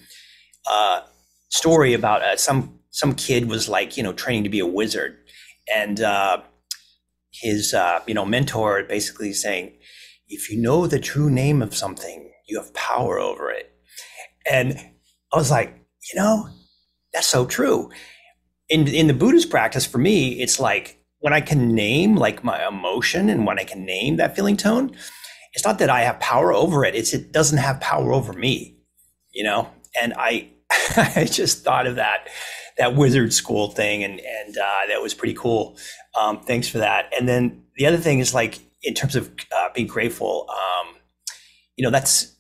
uh, 0.71 1.03
story 1.51 1.95
about 1.95 2.23
uh, 2.23 2.37
some 2.37 2.79
some 2.91 3.15
kid 3.15 3.49
was 3.49 3.69
like 3.69 3.97
you 3.97 4.03
know 4.03 4.13
training 4.13 4.45
to 4.45 4.51
be 4.51 4.61
a 4.61 4.67
wizard, 4.67 5.17
and 5.75 6.01
his 7.33 7.75
uh, 7.75 8.01
you 8.07 8.15
know 8.15 8.25
mentor 8.25 8.83
basically 8.85 9.33
saying, 9.33 9.73
if 10.29 10.51
you 10.51 10.61
know 10.61 10.87
the 10.87 11.01
true 11.01 11.31
name 11.31 11.63
of 11.63 11.75
something, 11.75 12.31
you 12.49 12.59
have 12.59 12.73
power 12.75 13.19
over 13.19 13.51
it. 13.51 13.71
And 14.51 14.79
I 15.33 15.37
was 15.37 15.51
like, 15.51 15.75
you 16.13 16.21
know, 16.21 16.49
that's 17.13 17.27
so 17.27 17.47
true. 17.47 17.91
In 18.69 18.87
in 18.89 19.07
the 19.07 19.15
Buddhist 19.15 19.51
practice, 19.51 19.87
for 19.87 19.99
me, 19.99 20.41
it's 20.41 20.59
like 20.61 20.99
when 21.21 21.33
I 21.33 21.41
can 21.41 21.75
name 21.75 22.17
like 22.17 22.43
my 22.43 22.67
emotion 22.67 23.29
and 23.29 23.47
when 23.47 23.59
I 23.59 23.65
can 23.65 23.85
name 23.85 24.17
that 24.17 24.35
feeling 24.35 24.57
tone, 24.57 24.95
it's 25.53 25.65
not 25.65 25.79
that 25.79 25.91
I 25.91 26.01
have 26.03 26.19
power 26.21 26.53
over 26.53 26.85
it. 26.85 26.95
It's 26.95 27.13
it 27.13 27.33
doesn't 27.33 27.59
have 27.59 27.81
power 27.81 28.13
over 28.13 28.33
me, 28.33 28.77
you 29.33 29.45
know. 29.45 29.69
And 30.01 30.15
I 30.17 30.49
I 30.97 31.29
just 31.31 31.65
thought 31.65 31.87
of 31.87 31.97
that 31.97 32.29
that 32.79 32.97
wizard 32.97 33.33
school 33.33 33.71
thing, 33.71 34.03
and 34.03 34.21
and 34.21 34.57
uh, 34.57 34.81
that 34.89 35.03
was 35.03 35.15
pretty 35.15 35.35
cool. 35.35 35.77
Um, 36.19 36.41
thanks 36.41 36.69
for 36.69 36.79
that. 36.79 37.11
And 37.19 37.29
then 37.29 37.65
the 37.77 37.87
other 37.87 37.97
thing 37.97 38.19
is 38.19 38.35
like 38.35 38.61
in 38.83 38.95
terms 38.95 39.17
of 39.17 39.31
uh, 39.57 39.69
being 39.75 39.87
grateful, 39.87 40.49
um, 40.51 40.95
you 41.77 41.85
know, 41.85 41.91
that's 41.91 42.33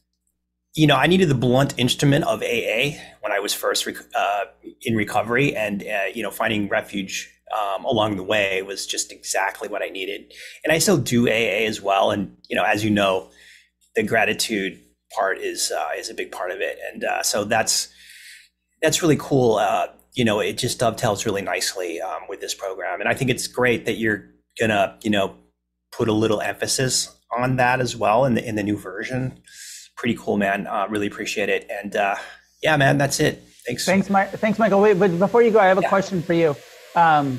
you 0.75 0.87
know, 0.87 0.97
I 0.97 1.07
needed 1.07 1.29
the 1.29 1.35
blunt 1.35 1.75
instrument 1.77 2.25
of 2.25 2.43
AA 2.43 2.97
when 3.21 3.31
I 3.31 3.41
was 3.41 3.53
first 3.53 3.87
rec- 3.87 3.97
uh, 4.15 4.45
in 4.81 4.97
recovery, 4.97 5.55
and 5.55 5.83
uh, 5.83 6.05
you 6.15 6.23
know, 6.23 6.31
finding 6.31 6.69
refuge 6.69 7.31
um, 7.53 7.85
along 7.85 8.17
the 8.17 8.23
way 8.23 8.63
was 8.63 8.87
just 8.87 9.13
exactly 9.13 9.69
what 9.69 9.83
I 9.83 9.89
needed. 9.89 10.33
And 10.65 10.73
I 10.73 10.79
still 10.79 10.97
do 10.97 11.29
AA 11.29 11.67
as 11.67 11.83
well, 11.83 12.11
and 12.11 12.37
you 12.49 12.57
know, 12.57 12.65
as 12.65 12.83
you 12.83 12.91
know, 12.91 13.31
the 13.95 14.03
gratitude 14.03 14.81
part 15.15 15.39
is 15.39 15.71
uh, 15.71 15.91
is 15.99 16.09
a 16.09 16.15
big 16.15 16.33
part 16.33 16.51
of 16.51 16.61
it, 16.61 16.79
and 16.91 17.05
uh, 17.05 17.23
so 17.23 17.45
that's 17.45 17.89
that's 18.81 19.03
really 19.03 19.19
cool. 19.19 19.57
Uh, 19.57 19.89
you 20.15 20.25
know, 20.25 20.41
it 20.41 20.59
just 20.59 20.79
dovetails 20.79 21.25
really 21.25 21.43
nicely 21.43 22.01
um, 22.01 22.23
with 22.29 22.41
this 22.41 22.55
program, 22.55 23.01
and 23.01 23.09
I 23.09 23.15
think 23.15 23.31
it's 23.31 23.47
great 23.47 23.87
that 23.87 23.95
you're 23.95 24.31
gonna, 24.61 24.99
you 25.03 25.11
know, 25.11 25.37
put 25.91 26.09
a 26.09 26.13
little 26.13 26.41
emphasis 26.41 27.15
on 27.37 27.57
that 27.57 27.81
as 27.81 27.97
well 27.97 28.25
in 28.25 28.35
the 28.35 28.47
in 28.47 28.57
the 28.57 28.63
new 28.63 28.77
version. 28.77 29.41
Pretty 29.97 30.17
cool, 30.19 30.37
man. 30.37 30.67
Uh, 30.67 30.87
really 30.89 31.07
appreciate 31.07 31.49
it. 31.49 31.71
And 31.71 31.95
uh, 31.95 32.17
yeah, 32.63 32.77
man, 32.77 32.99
that's 32.99 33.21
it. 33.21 33.43
Thanks. 33.67 33.85
Thanks, 33.85 34.11
Mike. 34.11 34.31
Thanks, 34.31 34.59
Michael. 34.59 34.81
Wait, 34.81 34.99
but 34.99 35.17
before 35.19 35.43
you 35.43 35.51
go, 35.51 35.61
I 35.61 35.67
have 35.67 35.79
a 35.79 35.83
yeah. 35.83 35.89
question 35.89 36.23
for 36.23 36.33
you. 36.33 36.57
Um, 36.97 37.39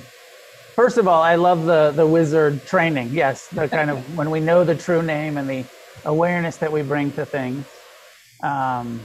first 0.73 0.97
of 0.97 1.07
all, 1.07 1.21
I 1.21 1.35
love 1.35 1.65
the 1.65 1.91
the 1.91 2.07
wizard 2.07 2.65
training. 2.65 3.09
Yes, 3.11 3.47
the 3.47 3.67
kind 3.67 3.89
of 3.89 3.97
when 4.17 4.31
we 4.31 4.39
know 4.39 4.63
the 4.63 4.75
true 4.75 5.01
name 5.01 5.37
and 5.37 5.49
the 5.49 5.65
awareness 6.05 6.57
that 6.57 6.71
we 6.71 6.81
bring 6.81 7.11
to 7.13 7.25
things. 7.25 7.65
Um, 8.41 8.99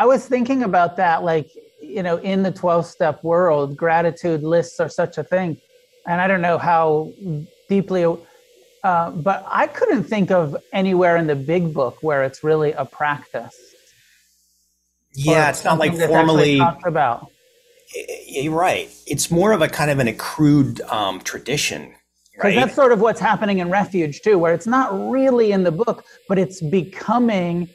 I 0.00 0.04
was 0.06 0.26
thinking 0.26 0.62
about 0.62 0.96
that, 0.96 1.22
like 1.22 1.48
you 1.80 2.02
know, 2.02 2.16
in 2.16 2.42
the 2.42 2.52
twelve 2.52 2.86
step 2.86 3.22
world, 3.22 3.76
gratitude 3.76 4.42
lists 4.42 4.80
are 4.80 4.88
such 4.88 5.18
a 5.18 5.24
thing 5.24 5.58
and 6.06 6.20
I 6.20 6.26
don't 6.26 6.40
know 6.40 6.58
how 6.58 7.12
deeply, 7.68 8.04
uh, 8.82 9.10
but 9.10 9.44
I 9.46 9.66
couldn't 9.66 10.04
think 10.04 10.30
of 10.30 10.56
anywhere 10.72 11.16
in 11.16 11.26
the 11.26 11.36
big 11.36 11.72
book 11.74 11.98
where 12.02 12.24
it's 12.24 12.42
really 12.42 12.72
a 12.72 12.84
practice. 12.84 13.56
Yeah, 15.14 15.50
it's 15.50 15.64
not 15.64 15.78
like 15.78 15.94
formally 15.94 16.58
talked 16.58 16.86
about. 16.86 17.30
You're 18.26 18.54
right. 18.54 18.88
It's 19.06 19.30
more 19.30 19.52
of 19.52 19.62
a 19.62 19.68
kind 19.68 19.90
of 19.90 19.98
an 19.98 20.08
accrued 20.08 20.80
um, 20.82 21.20
tradition. 21.20 21.94
Because 22.32 22.54
right? 22.54 22.54
that's 22.54 22.74
sort 22.74 22.92
of 22.92 23.00
what's 23.00 23.20
happening 23.20 23.58
in 23.58 23.68
Refuge 23.70 24.22
too, 24.22 24.38
where 24.38 24.54
it's 24.54 24.66
not 24.66 25.10
really 25.10 25.52
in 25.52 25.64
the 25.64 25.72
book, 25.72 26.04
but 26.28 26.38
it's 26.38 26.60
becoming. 26.60 27.68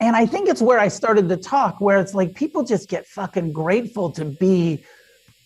And 0.00 0.14
I 0.14 0.26
think 0.26 0.48
it's 0.48 0.62
where 0.62 0.78
I 0.78 0.88
started 0.88 1.28
the 1.28 1.36
talk, 1.36 1.80
where 1.80 1.98
it's 1.98 2.14
like 2.14 2.34
people 2.34 2.62
just 2.62 2.88
get 2.88 3.06
fucking 3.06 3.52
grateful 3.52 4.10
to 4.12 4.24
be 4.24 4.84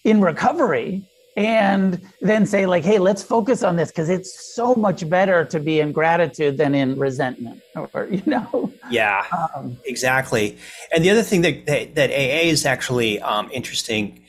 in 0.04 0.20
recovery 0.20 1.08
and 1.36 2.00
then 2.20 2.44
say 2.44 2.66
like 2.66 2.84
hey 2.84 2.98
let's 2.98 3.22
focus 3.22 3.62
on 3.62 3.76
this 3.76 3.88
because 3.88 4.10
it's 4.10 4.54
so 4.54 4.74
much 4.74 5.08
better 5.08 5.44
to 5.44 5.58
be 5.58 5.80
in 5.80 5.90
gratitude 5.90 6.58
than 6.58 6.74
in 6.74 6.98
resentment 6.98 7.60
or 7.74 8.06
you 8.10 8.22
know 8.26 8.70
yeah 8.90 9.24
um, 9.54 9.76
exactly 9.86 10.58
and 10.94 11.04
the 11.04 11.10
other 11.10 11.22
thing 11.22 11.40
that 11.40 11.64
that, 11.66 11.94
that 11.94 12.10
aa 12.10 12.46
is 12.46 12.66
actually 12.66 13.20
um, 13.20 13.48
interesting 13.50 14.22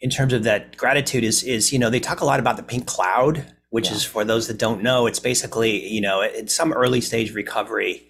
in 0.00 0.08
terms 0.08 0.32
of 0.32 0.44
that 0.44 0.76
gratitude 0.76 1.24
is 1.24 1.42
is 1.42 1.72
you 1.72 1.78
know 1.78 1.90
they 1.90 2.00
talk 2.00 2.20
a 2.20 2.24
lot 2.24 2.40
about 2.40 2.56
the 2.56 2.62
pink 2.62 2.86
cloud 2.86 3.44
which 3.70 3.88
yeah. 3.88 3.96
is 3.96 4.04
for 4.04 4.24
those 4.24 4.46
that 4.46 4.56
don't 4.56 4.82
know 4.82 5.06
it's 5.06 5.20
basically 5.20 5.86
you 5.86 6.00
know 6.00 6.22
in 6.22 6.48
some 6.48 6.72
early 6.72 7.02
stage 7.02 7.34
recovery 7.34 8.08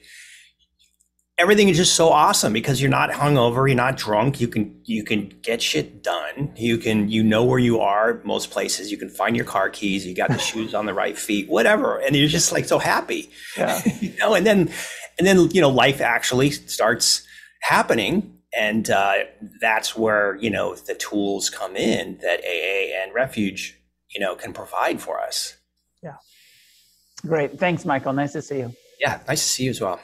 everything 1.38 1.68
is 1.68 1.76
just 1.76 1.94
so 1.94 2.10
awesome 2.10 2.52
because 2.52 2.80
you're 2.80 2.90
not 2.90 3.10
hungover, 3.10 3.68
you're 3.68 3.76
not 3.76 3.96
drunk. 3.96 4.40
You 4.40 4.48
can 4.48 4.80
you 4.84 5.04
can 5.04 5.32
get 5.42 5.60
shit 5.60 6.02
done. 6.02 6.52
You 6.56 6.78
can 6.78 7.08
you 7.08 7.22
know 7.22 7.44
where 7.44 7.58
you 7.58 7.80
are 7.80 8.20
most 8.24 8.50
places. 8.50 8.90
You 8.90 8.96
can 8.96 9.10
find 9.10 9.36
your 9.36 9.44
car 9.44 9.68
keys. 9.68 10.06
You 10.06 10.14
got 10.14 10.30
the 10.30 10.38
shoes 10.50 10.74
on 10.74 10.86
the 10.86 10.94
right 10.94 11.16
feet, 11.16 11.48
whatever, 11.48 11.98
and 11.98 12.16
you're 12.16 12.28
just 12.28 12.52
like 12.52 12.64
so 12.64 12.78
happy. 12.78 13.30
Yeah. 13.56 13.80
you 14.00 14.16
know, 14.18 14.34
and 14.34 14.46
then 14.46 14.70
and 15.18 15.26
then 15.26 15.50
you 15.50 15.60
know 15.60 15.70
life 15.70 16.00
actually 16.00 16.50
starts 16.50 17.26
happening. 17.62 18.32
And 18.56 18.88
uh, 18.88 19.24
that's 19.60 19.96
where 19.96 20.36
you 20.36 20.48
know 20.48 20.74
the 20.74 20.94
tools 20.94 21.50
come 21.50 21.76
in 21.76 22.18
that 22.22 22.40
AA 22.40 23.02
and 23.02 23.12
Refuge, 23.14 23.78
you 24.08 24.20
know, 24.20 24.34
can 24.34 24.54
provide 24.54 25.00
for 25.00 25.20
us. 25.20 25.56
Yeah, 26.02 26.16
great. 27.26 27.58
Thanks, 27.58 27.84
Michael. 27.84 28.14
Nice 28.14 28.32
to 28.32 28.40
see 28.40 28.58
you. 28.60 28.74
Yeah, 28.98 29.20
nice 29.28 29.42
to 29.42 29.48
see 29.48 29.64
you 29.64 29.70
as 29.70 29.80
well. 29.82 30.00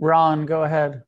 Ron, 0.00 0.46
go 0.46 0.64
ahead. 0.64 1.02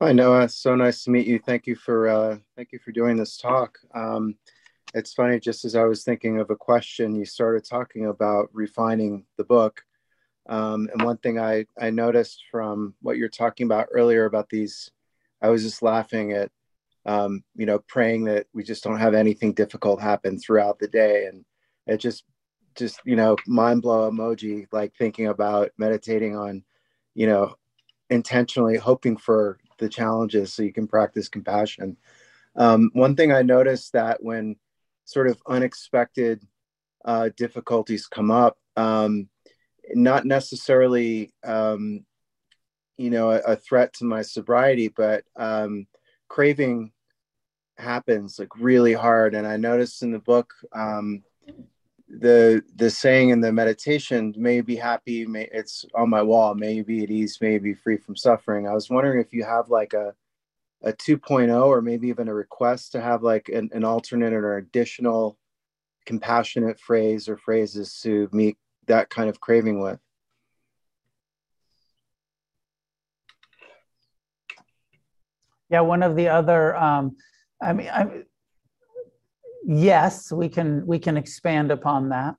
Hi 0.00 0.12
Noah, 0.12 0.48
so 0.48 0.74
nice 0.74 1.04
to 1.04 1.10
meet 1.10 1.26
you. 1.26 1.38
Thank 1.38 1.66
you 1.66 1.76
for 1.76 2.08
uh, 2.08 2.38
thank 2.56 2.72
you 2.72 2.80
for 2.80 2.90
doing 2.90 3.16
this 3.16 3.36
talk. 3.36 3.78
Um, 3.94 4.36
it's 4.94 5.14
funny, 5.14 5.40
just 5.40 5.64
as 5.64 5.74
I 5.74 5.84
was 5.84 6.04
thinking 6.04 6.38
of 6.38 6.50
a 6.50 6.56
question, 6.56 7.14
you 7.14 7.24
started 7.24 7.64
talking 7.64 8.06
about 8.06 8.48
refining 8.52 9.24
the 9.38 9.44
book. 9.44 9.82
Um, 10.48 10.90
and 10.92 11.02
one 11.02 11.16
thing 11.18 11.38
I, 11.38 11.66
I 11.80 11.90
noticed 11.90 12.42
from 12.50 12.94
what 13.00 13.16
you're 13.16 13.28
talking 13.28 13.66
about 13.66 13.88
earlier 13.92 14.24
about 14.24 14.48
these, 14.50 14.90
I 15.40 15.48
was 15.48 15.62
just 15.62 15.82
laughing 15.82 16.32
at, 16.32 16.50
um, 17.06 17.42
you 17.54 17.64
know, 17.64 17.78
praying 17.78 18.24
that 18.24 18.46
we 18.52 18.64
just 18.64 18.84
don't 18.84 18.98
have 18.98 19.14
anything 19.14 19.54
difficult 19.54 20.02
happen 20.02 20.38
throughout 20.38 20.78
the 20.78 20.88
day. 20.88 21.26
And 21.26 21.44
it 21.86 21.98
just 21.98 22.24
just 22.76 23.00
you 23.04 23.16
know 23.16 23.36
mind 23.46 23.82
blow 23.82 24.10
emoji 24.10 24.66
like 24.72 24.94
thinking 24.96 25.28
about 25.28 25.70
meditating 25.78 26.36
on 26.36 26.62
you 27.14 27.26
know 27.26 27.54
intentionally 28.10 28.76
hoping 28.76 29.16
for 29.16 29.58
the 29.78 29.88
challenges 29.88 30.52
so 30.52 30.62
you 30.62 30.72
can 30.72 30.86
practice 30.86 31.28
compassion. 31.28 31.96
Um, 32.54 32.90
one 32.92 33.16
thing 33.16 33.32
i 33.32 33.42
noticed 33.42 33.94
that 33.94 34.22
when 34.22 34.56
sort 35.04 35.26
of 35.26 35.40
unexpected 35.46 36.46
uh, 37.04 37.30
difficulties 37.36 38.06
come 38.06 38.30
up 38.30 38.58
um, 38.76 39.28
not 39.94 40.26
necessarily 40.26 41.32
um, 41.44 42.04
you 42.98 43.10
know 43.10 43.30
a, 43.30 43.38
a, 43.38 43.56
threat 43.56 43.94
to 43.94 44.04
my 44.04 44.22
sobriety 44.22 44.88
but 44.88 45.24
um, 45.36 45.86
craving 46.28 46.92
happens 47.78 48.38
like 48.38 48.54
really 48.58 48.92
hard. 48.92 49.34
And 49.34 49.46
i 49.46 49.56
noticed 49.56 50.02
in 50.02 50.12
the 50.12 50.18
book 50.18 50.52
um, 50.72 51.22
the 52.20 52.62
the 52.76 52.90
saying 52.90 53.30
in 53.30 53.40
the 53.40 53.50
meditation 53.50 54.34
may 54.36 54.60
be 54.60 54.76
happy 54.76 55.24
may 55.24 55.48
it's 55.50 55.86
on 55.94 56.10
my 56.10 56.20
wall 56.20 56.54
may 56.54 56.82
be 56.82 57.02
at 57.02 57.10
ease 57.10 57.38
may 57.40 57.58
be 57.58 57.72
free 57.72 57.96
from 57.96 58.16
suffering. 58.16 58.68
I 58.68 58.74
was 58.74 58.90
wondering 58.90 59.20
if 59.20 59.32
you 59.32 59.44
have 59.44 59.70
like 59.70 59.94
a 59.94 60.14
a 60.82 60.92
2.0 60.92 61.64
or 61.64 61.80
maybe 61.80 62.08
even 62.08 62.28
a 62.28 62.34
request 62.34 62.92
to 62.92 63.00
have 63.00 63.22
like 63.22 63.48
an, 63.48 63.70
an 63.72 63.84
alternate 63.84 64.32
or 64.32 64.56
additional 64.56 65.38
compassionate 66.04 66.78
phrase 66.80 67.28
or 67.28 67.36
phrases 67.36 68.00
to 68.00 68.28
meet 68.32 68.58
that 68.88 69.08
kind 69.08 69.30
of 69.30 69.40
craving 69.40 69.80
with. 69.80 70.00
Yeah 75.70 75.80
one 75.80 76.02
of 76.02 76.14
the 76.14 76.28
other 76.28 76.76
um 76.76 77.16
i 77.62 77.72
mean 77.72 77.88
i 77.88 78.24
yes, 79.66 80.32
we 80.32 80.48
can 80.48 80.86
we 80.86 80.98
can 80.98 81.16
expand 81.16 81.70
upon 81.70 82.08
that. 82.10 82.34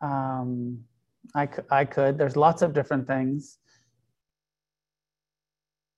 Um, 0.00 0.80
I 1.34 1.48
I 1.70 1.84
could. 1.84 2.18
There's 2.18 2.36
lots 2.36 2.62
of 2.62 2.72
different 2.72 3.06
things. 3.06 3.58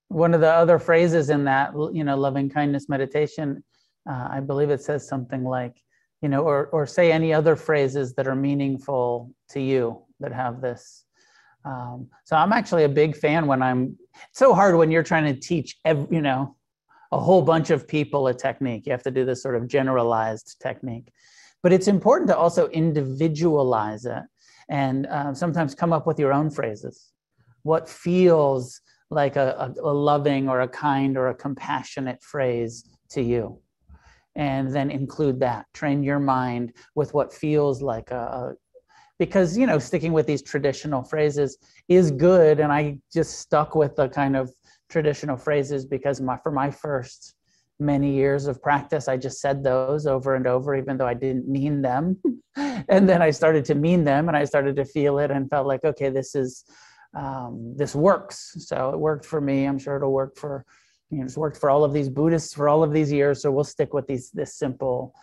One 0.09 0.33
of 0.33 0.41
the 0.41 0.51
other 0.51 0.79
phrases 0.79 1.29
in 1.29 1.43
that, 1.45 1.73
you 1.93 2.03
know, 2.03 2.17
loving 2.17 2.49
kindness 2.49 2.89
meditation, 2.89 3.63
uh, 4.09 4.27
I 4.31 4.39
believe 4.39 4.71
it 4.71 4.81
says 4.81 5.07
something 5.07 5.43
like, 5.43 5.75
you 6.21 6.29
know, 6.29 6.43
or 6.43 6.67
or 6.67 6.87
say 6.87 7.11
any 7.11 7.33
other 7.33 7.55
phrases 7.55 8.13
that 8.15 8.27
are 8.27 8.35
meaningful 8.35 9.33
to 9.51 9.59
you 9.61 10.01
that 10.19 10.33
have 10.33 10.61
this. 10.61 11.05
Um, 11.63 12.07
so 12.23 12.35
I'm 12.35 12.53
actually 12.53 12.85
a 12.85 12.89
big 12.89 13.15
fan 13.15 13.45
when 13.45 13.61
I'm. 13.61 13.97
It's 14.29 14.39
so 14.39 14.53
hard 14.53 14.75
when 14.75 14.91
you're 14.91 15.03
trying 15.03 15.33
to 15.33 15.39
teach, 15.39 15.77
every, 15.85 16.07
you 16.15 16.21
know, 16.21 16.55
a 17.11 17.19
whole 17.19 17.41
bunch 17.41 17.69
of 17.69 17.87
people 17.87 18.27
a 18.27 18.33
technique. 18.33 18.85
You 18.85 18.91
have 18.91 19.03
to 19.03 19.11
do 19.11 19.25
this 19.25 19.41
sort 19.41 19.55
of 19.55 19.67
generalized 19.67 20.57
technique. 20.61 21.11
But 21.63 21.73
it's 21.73 21.87
important 21.87 22.29
to 22.29 22.37
also 22.37 22.67
individualize 22.69 24.05
it 24.05 24.23
and 24.69 25.07
uh, 25.07 25.33
sometimes 25.33 25.75
come 25.75 25.91
up 25.91 26.05
with 26.05 26.19
your 26.19 26.31
own 26.31 26.49
phrases. 26.49 27.11
What 27.63 27.89
feels 27.89 28.79
like 29.09 29.35
a, 29.35 29.73
a, 29.77 29.81
a 29.81 29.93
loving 29.93 30.47
or 30.47 30.61
a 30.61 30.67
kind 30.67 31.17
or 31.17 31.29
a 31.29 31.35
compassionate 31.35 32.23
phrase 32.23 32.85
to 33.09 33.21
you? 33.21 33.59
And 34.35 34.73
then 34.73 34.91
include 34.91 35.39
that. 35.41 35.65
Train 35.73 36.03
your 36.03 36.19
mind 36.19 36.73
with 36.95 37.13
what 37.13 37.33
feels 37.33 37.81
like 37.81 38.11
a, 38.11 38.15
a 38.15 38.53
because 39.17 39.57
you 39.57 39.67
know 39.67 39.77
sticking 39.77 40.13
with 40.13 40.25
these 40.25 40.41
traditional 40.41 41.03
phrases 41.03 41.57
is 41.89 42.09
good 42.09 42.59
and 42.59 42.71
i 42.71 42.97
just 43.13 43.39
stuck 43.39 43.75
with 43.75 43.95
the 43.97 44.07
kind 44.07 44.35
of 44.35 44.49
traditional 44.89 45.37
phrases 45.37 45.85
because 45.85 46.19
my, 46.19 46.37
for 46.37 46.51
my 46.51 46.71
first 46.71 47.35
many 47.79 48.11
years 48.13 48.47
of 48.47 48.61
practice, 48.61 49.07
I 49.07 49.15
just 49.17 49.39
said 49.39 49.63
those 49.63 50.05
over 50.05 50.35
and 50.35 50.47
over, 50.47 50.75
even 50.75 50.97
though 50.97 51.07
I 51.07 51.13
didn't 51.13 51.47
mean 51.47 51.81
them. 51.81 52.17
and 52.55 53.07
then 53.07 53.21
I 53.21 53.31
started 53.31 53.63
to 53.65 53.75
mean 53.75 54.03
them 54.03 54.27
and 54.27 54.35
I 54.35 54.43
started 54.45 54.75
to 54.75 54.85
feel 54.85 55.19
it 55.19 55.31
and 55.31 55.49
felt 55.49 55.67
like, 55.67 55.85
okay, 55.85 56.09
this 56.09 56.35
is, 56.35 56.65
um, 57.15 57.73
this 57.77 57.95
works. 57.95 58.55
So 58.59 58.89
it 58.89 58.99
worked 58.99 59.25
for 59.25 59.39
me. 59.39 59.65
I'm 59.65 59.79
sure 59.79 59.95
it'll 59.95 60.11
work 60.11 60.35
for, 60.37 60.65
you 61.09 61.19
know, 61.19 61.25
it's 61.25 61.37
worked 61.37 61.57
for 61.57 61.69
all 61.69 61.83
of 61.83 61.93
these 61.93 62.09
Buddhists 62.09 62.53
for 62.53 62.67
all 62.67 62.83
of 62.83 62.91
these 62.91 63.11
years. 63.11 63.41
So 63.41 63.51
we'll 63.51 63.63
stick 63.63 63.93
with 63.93 64.07
these, 64.07 64.29
this 64.31 64.55
simple 64.55 65.13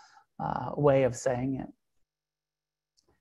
uh, 0.42 0.70
way 0.76 1.04
of 1.04 1.14
saying 1.14 1.60
it. 1.60 1.68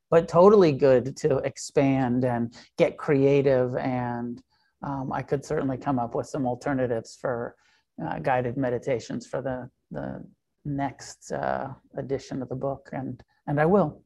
but 0.09 0.27
totally 0.27 0.71
good 0.71 1.17
to 1.17 1.37
expand 1.39 2.23
and 2.23 2.53
get 2.77 2.97
creative. 2.97 3.75
And 3.75 4.41
um, 4.83 5.11
I 5.11 5.21
could 5.21 5.43
certainly 5.45 5.77
come 5.77 5.99
up 5.99 6.15
with 6.15 6.27
some 6.27 6.45
alternatives 6.45 7.17
for 7.19 7.55
uh, 8.03 8.19
guided 8.19 8.57
meditations 8.57 9.25
for 9.25 9.41
the 9.41 9.69
the 9.91 10.23
next 10.65 11.31
uh, 11.31 11.69
edition 11.97 12.41
of 12.41 12.49
the 12.49 12.55
book, 12.55 12.89
and 12.91 13.21
and 13.47 13.59
I 13.59 13.65
will. 13.65 14.01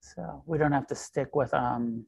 So 0.00 0.42
we 0.46 0.58
don't 0.58 0.72
have 0.72 0.86
to 0.88 0.94
stick 0.94 1.36
with 1.36 1.52
um, 1.52 2.06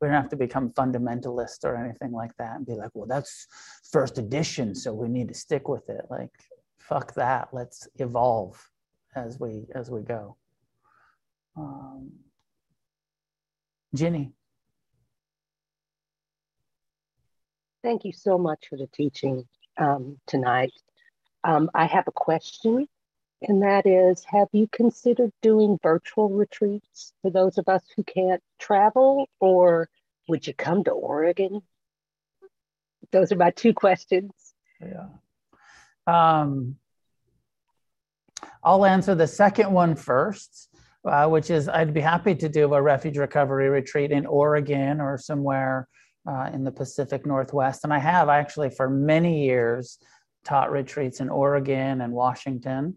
we 0.00 0.08
don't 0.08 0.20
have 0.20 0.30
to 0.30 0.36
become 0.36 0.70
fundamentalist 0.70 1.64
or 1.64 1.76
anything 1.76 2.12
like 2.12 2.36
that 2.38 2.56
and 2.56 2.66
be 2.66 2.74
like, 2.74 2.90
well, 2.94 3.06
that's 3.06 3.46
first 3.92 4.18
edition, 4.18 4.74
so 4.74 4.92
we 4.92 5.08
need 5.08 5.28
to 5.28 5.34
stick 5.34 5.68
with 5.68 5.88
it. 5.88 6.06
Like, 6.10 6.30
fuck 6.78 7.14
that. 7.14 7.48
Let's 7.52 7.86
evolve 7.98 8.60
as 9.14 9.38
we 9.38 9.66
as 9.74 9.90
we 9.90 10.02
go. 10.02 10.36
Um, 11.56 12.10
Ginny. 13.94 14.32
Thank 17.82 18.04
you 18.04 18.12
so 18.12 18.36
much 18.36 18.66
for 18.68 18.76
the 18.76 18.88
teaching 18.88 19.46
um, 19.78 20.18
tonight. 20.26 20.72
Um, 21.44 21.70
I 21.74 21.86
have 21.86 22.06
a 22.08 22.12
question, 22.12 22.86
and 23.42 23.62
that 23.62 23.86
is 23.86 24.22
Have 24.24 24.48
you 24.52 24.68
considered 24.70 25.32
doing 25.40 25.78
virtual 25.82 26.28
retreats 26.28 27.14
for 27.22 27.30
those 27.30 27.56
of 27.56 27.68
us 27.68 27.82
who 27.96 28.02
can't 28.02 28.42
travel, 28.58 29.28
or 29.40 29.88
would 30.28 30.46
you 30.46 30.52
come 30.52 30.84
to 30.84 30.90
Oregon? 30.90 31.62
Those 33.12 33.32
are 33.32 33.36
my 33.36 33.50
two 33.50 33.72
questions. 33.72 34.30
Yeah. 34.80 35.06
Um, 36.06 36.76
I'll 38.62 38.84
answer 38.84 39.14
the 39.14 39.26
second 39.26 39.72
one 39.72 39.94
first, 39.96 40.68
uh, 41.04 41.26
which 41.28 41.50
is 41.50 41.66
I'd 41.66 41.94
be 41.94 42.00
happy 42.00 42.34
to 42.34 42.48
do 42.48 42.74
a 42.74 42.82
refuge 42.82 43.16
recovery 43.16 43.70
retreat 43.70 44.10
in 44.10 44.26
Oregon 44.26 45.00
or 45.00 45.16
somewhere 45.16 45.88
uh, 46.26 46.50
in 46.52 46.64
the 46.64 46.72
Pacific 46.72 47.26
Northwest. 47.26 47.84
And 47.84 47.92
I 47.92 47.98
have 47.98 48.28
actually 48.28 48.70
for 48.70 48.88
many 48.88 49.44
years 49.44 49.98
taught 50.44 50.70
retreats 50.70 51.20
in 51.20 51.28
Oregon 51.28 52.00
and 52.00 52.12
Washington. 52.12 52.96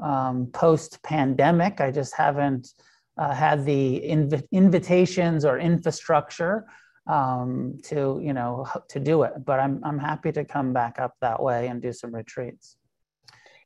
Um, 0.00 0.48
Post 0.52 1.02
pandemic, 1.02 1.80
I 1.80 1.90
just 1.90 2.16
haven't 2.16 2.68
uh, 3.16 3.32
had 3.32 3.64
the 3.64 4.02
inv- 4.04 4.50
invitations 4.50 5.44
or 5.44 5.58
infrastructure 5.58 6.66
um, 7.06 7.78
to 7.84 8.20
you 8.22 8.32
know 8.32 8.66
to 8.88 8.98
do 8.98 9.22
it. 9.22 9.44
But 9.44 9.60
I'm 9.60 9.80
I'm 9.84 9.98
happy 9.98 10.32
to 10.32 10.44
come 10.44 10.72
back 10.72 10.98
up 10.98 11.14
that 11.20 11.40
way 11.40 11.68
and 11.68 11.80
do 11.80 11.92
some 11.92 12.12
retreats. 12.14 12.76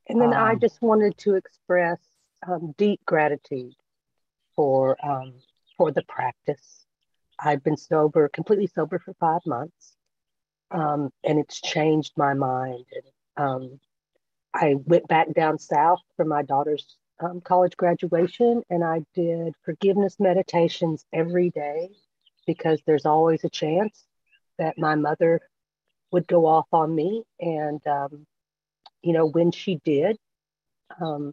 And 0.09 0.21
then 0.21 0.35
um, 0.35 0.43
I 0.43 0.55
just 0.55 0.81
wanted 0.83 1.17
to 1.19 1.35
express 1.35 1.99
um, 2.47 2.75
deep 2.77 3.01
gratitude 3.07 3.75
for 4.55 4.97
um, 5.05 5.35
for 5.77 5.93
the 5.93 6.03
practice. 6.03 6.87
I've 7.39 7.63
been 7.63 7.77
sober, 7.77 8.29
completely 8.29 8.67
sober 8.67 8.99
for 8.99 9.15
five 9.15 9.41
months, 9.47 9.95
um, 10.71 11.11
and 11.25 11.39
it's 11.39 11.61
changed 11.61 12.13
my 12.17 12.35
mind. 12.35 12.85
And 13.37 13.47
um, 13.47 13.81
I 14.55 14.75
went 14.85 15.09
back 15.09 15.33
down 15.35 15.59
south 15.59 16.01
for 16.17 16.25
my 16.25 16.43
daughter's 16.43 16.97
um, 17.21 17.41
college 17.41 17.77
graduation, 17.77 18.63
and 18.71 18.85
I 18.85 19.03
did 19.15 19.55
forgiveness 19.65 20.17
meditations 20.19 21.05
every 21.13 21.51
day 21.51 21.91
because 22.47 22.81
there's 22.87 23.07
always 23.07 23.45
a 23.45 23.51
chance 23.51 24.05
that 24.59 24.79
my 24.79 24.95
mother 24.95 25.41
would 26.13 26.27
go 26.27 26.47
off 26.47 26.67
on 26.73 26.95
me, 26.95 27.23
and 27.41 27.81
you 29.03 29.13
know, 29.13 29.27
when 29.27 29.53
she 29.53 29.81
did, 29.85 30.17
um, 31.01 31.33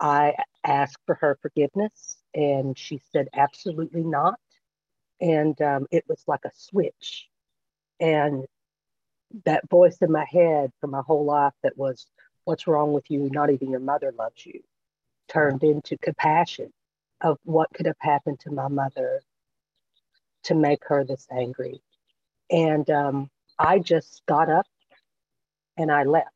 I 0.00 0.34
asked 0.64 0.98
for 1.06 1.16
her 1.16 1.38
forgiveness 1.42 2.18
and 2.34 2.78
she 2.78 3.00
said, 3.12 3.28
absolutely 3.34 4.04
not. 4.04 4.38
And 5.20 5.60
um, 5.62 5.86
it 5.90 6.04
was 6.08 6.22
like 6.26 6.44
a 6.44 6.50
switch. 6.54 7.28
And 8.00 8.46
that 9.44 9.68
voice 9.68 9.98
in 9.98 10.12
my 10.12 10.24
head 10.24 10.72
for 10.80 10.86
my 10.86 11.02
whole 11.06 11.24
life 11.24 11.52
that 11.62 11.76
was, 11.76 12.06
what's 12.44 12.66
wrong 12.66 12.92
with 12.92 13.10
you? 13.10 13.28
Not 13.30 13.50
even 13.50 13.70
your 13.70 13.80
mother 13.80 14.12
loves 14.16 14.46
you, 14.46 14.62
turned 15.28 15.62
into 15.62 15.98
compassion 15.98 16.72
of 17.20 17.38
what 17.44 17.68
could 17.74 17.86
have 17.86 17.96
happened 17.98 18.40
to 18.40 18.50
my 18.50 18.68
mother 18.68 19.22
to 20.44 20.54
make 20.54 20.82
her 20.86 21.04
this 21.04 21.26
angry. 21.30 21.82
And 22.50 22.88
um, 22.88 23.30
I 23.58 23.80
just 23.80 24.22
got 24.26 24.48
up 24.48 24.66
and 25.76 25.90
I 25.90 26.04
left. 26.04 26.30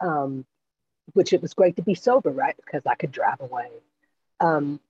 Um, 0.00 0.44
which 1.14 1.32
it 1.32 1.42
was 1.42 1.54
great 1.54 1.76
to 1.76 1.82
be 1.82 1.94
sober, 1.94 2.30
right? 2.30 2.56
Because 2.56 2.86
I 2.86 2.94
could 2.94 3.12
drive 3.12 3.40
away. 3.40 3.68
Um, 4.40 4.80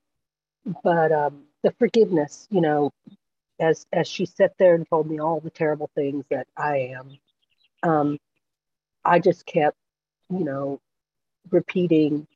but 0.82 1.10
um, 1.10 1.44
the 1.62 1.72
forgiveness, 1.78 2.46
you 2.50 2.60
know, 2.60 2.92
as 3.60 3.86
as 3.92 4.08
she 4.08 4.26
sat 4.26 4.54
there 4.58 4.74
and 4.74 4.88
told 4.88 5.08
me 5.08 5.20
all 5.20 5.40
the 5.40 5.50
terrible 5.50 5.90
things 5.94 6.24
that 6.30 6.46
I 6.56 6.94
am, 6.96 7.18
um, 7.82 8.18
I 9.04 9.18
just 9.18 9.46
kept, 9.46 9.76
you 10.30 10.44
know, 10.44 10.80
repeating, 11.50 12.26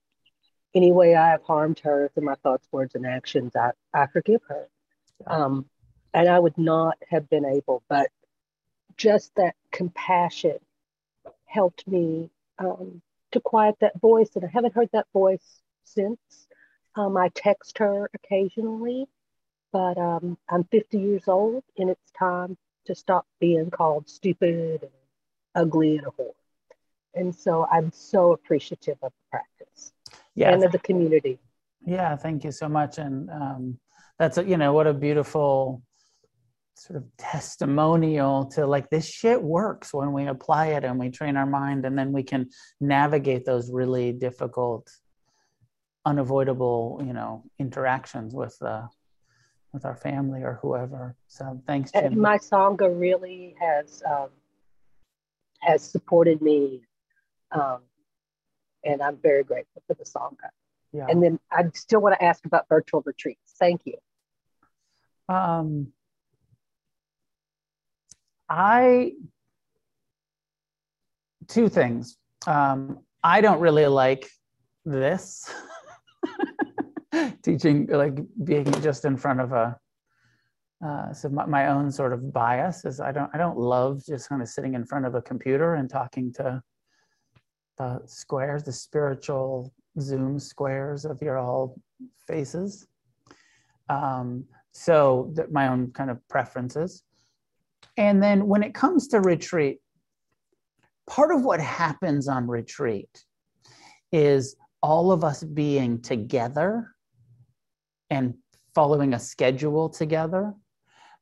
any 0.74 0.92
way 0.92 1.14
I 1.14 1.30
have 1.30 1.42
harmed 1.42 1.80
her 1.80 2.10
through 2.12 2.24
my 2.24 2.34
thoughts, 2.36 2.68
words, 2.70 2.94
and 2.94 3.06
actions, 3.06 3.56
I, 3.56 3.70
I 3.94 4.06
forgive 4.06 4.42
her. 4.48 4.68
Um, 5.26 5.66
and 6.12 6.28
I 6.28 6.38
would 6.38 6.58
not 6.58 6.98
have 7.10 7.28
been 7.28 7.44
able, 7.44 7.82
but 7.88 8.08
just 8.96 9.34
that 9.36 9.54
compassion 9.70 10.58
helped 11.46 11.86
me 11.86 12.30
um, 12.58 13.00
to 13.32 13.40
quiet 13.40 13.76
that 13.80 14.00
voice, 14.00 14.30
and 14.34 14.44
I 14.44 14.48
haven't 14.48 14.74
heard 14.74 14.90
that 14.92 15.06
voice 15.12 15.62
since. 15.84 16.18
Um, 16.94 17.16
I 17.16 17.28
text 17.34 17.78
her 17.78 18.10
occasionally, 18.14 19.06
but 19.76 19.98
um, 19.98 20.38
I'm 20.48 20.64
50 20.64 20.98
years 20.98 21.24
old, 21.26 21.62
and 21.76 21.90
it's 21.90 22.10
time 22.18 22.56
to 22.86 22.94
stop 22.94 23.26
being 23.40 23.70
called 23.70 24.08
stupid 24.08 24.80
and 24.80 24.90
ugly 25.54 25.98
and 25.98 26.06
a 26.06 26.10
whore. 26.10 26.32
And 27.14 27.34
so 27.34 27.66
I'm 27.70 27.92
so 27.92 28.32
appreciative 28.32 28.96
of 29.02 29.12
the 29.12 29.30
practice 29.30 29.92
yeah, 30.34 30.54
and 30.54 30.64
of 30.64 30.72
the 30.72 30.78
community. 30.78 31.38
Yeah, 31.84 32.16
thank 32.16 32.42
you 32.42 32.52
so 32.52 32.70
much. 32.70 32.96
And 32.96 33.28
um, 33.28 33.78
that's 34.18 34.38
a, 34.38 34.44
you 34.44 34.56
know 34.56 34.72
what 34.72 34.86
a 34.86 34.94
beautiful 34.94 35.82
sort 36.72 36.96
of 36.96 37.04
testimonial 37.18 38.46
to 38.52 38.66
like 38.66 38.88
this 38.88 39.06
shit 39.06 39.42
works 39.42 39.92
when 39.92 40.14
we 40.14 40.26
apply 40.26 40.68
it 40.68 40.84
and 40.84 40.98
we 40.98 41.10
train 41.10 41.36
our 41.36 41.44
mind 41.46 41.84
and 41.84 41.98
then 41.98 42.12
we 42.12 42.22
can 42.22 42.48
navigate 42.80 43.44
those 43.44 43.70
really 43.70 44.12
difficult 44.12 44.90
unavoidable 46.04 47.02
you 47.02 47.14
know 47.14 47.42
interactions 47.58 48.34
with 48.34 48.54
uh 48.60 48.82
with 49.76 49.84
our 49.84 49.96
family 49.96 50.42
or 50.42 50.58
whoever 50.62 51.14
so 51.28 51.60
thanks 51.66 51.92
Jim. 51.92 52.04
And 52.04 52.16
my 52.16 52.38
sangha 52.38 52.88
really 52.88 53.54
has 53.60 54.02
um 54.10 54.30
has 55.60 55.82
supported 55.82 56.40
me 56.40 56.82
um 57.52 57.80
and 58.84 59.02
i'm 59.02 59.18
very 59.22 59.44
grateful 59.44 59.82
for 59.86 59.94
the 59.94 60.04
sangha 60.04 60.50
yeah. 60.92 61.06
and 61.08 61.22
then 61.22 61.38
i 61.52 61.62
still 61.74 62.00
want 62.00 62.14
to 62.18 62.24
ask 62.24 62.44
about 62.46 62.66
virtual 62.68 63.02
retreats 63.04 63.54
thank 63.58 63.82
you 63.84 63.96
um 65.28 65.92
I 68.48 69.12
two 71.48 71.68
things. 71.68 72.16
Um, 72.46 73.00
I 73.22 73.40
don't 73.40 73.60
really 73.60 73.86
like 73.86 74.30
this 74.84 75.50
teaching, 77.42 77.86
like 77.86 78.18
being 78.44 78.70
just 78.82 79.04
in 79.04 79.16
front 79.16 79.40
of 79.40 79.52
a. 79.52 79.76
Uh, 80.84 81.12
so 81.12 81.30
my, 81.30 81.46
my, 81.46 81.68
own 81.68 81.90
sort 81.90 82.12
of 82.12 82.34
bias 82.34 82.84
is 82.84 83.00
I 83.00 83.10
don't 83.10 83.30
I 83.32 83.38
don't 83.38 83.58
love 83.58 84.04
just 84.04 84.28
kind 84.28 84.42
of 84.42 84.48
sitting 84.48 84.74
in 84.74 84.84
front 84.84 85.06
of 85.06 85.14
a 85.14 85.22
computer 85.22 85.76
and 85.76 85.88
talking 85.88 86.34
to 86.34 86.62
the 87.78 88.00
squares, 88.04 88.62
the 88.62 88.72
spiritual 88.72 89.72
Zoom 90.00 90.38
squares 90.38 91.06
of 91.06 91.22
your 91.22 91.38
all 91.38 91.80
faces. 92.26 92.86
Um, 93.88 94.44
so 94.72 95.32
my 95.50 95.68
own 95.68 95.92
kind 95.92 96.10
of 96.10 96.18
preferences. 96.28 97.02
And 97.96 98.22
then 98.22 98.46
when 98.46 98.62
it 98.62 98.74
comes 98.74 99.08
to 99.08 99.20
retreat, 99.20 99.78
part 101.06 101.32
of 101.32 101.44
what 101.44 101.60
happens 101.60 102.28
on 102.28 102.46
retreat 102.46 103.24
is 104.12 104.56
all 104.82 105.12
of 105.12 105.24
us 105.24 105.42
being 105.42 106.00
together 106.02 106.94
and 108.10 108.34
following 108.74 109.14
a 109.14 109.18
schedule 109.18 109.88
together. 109.88 110.54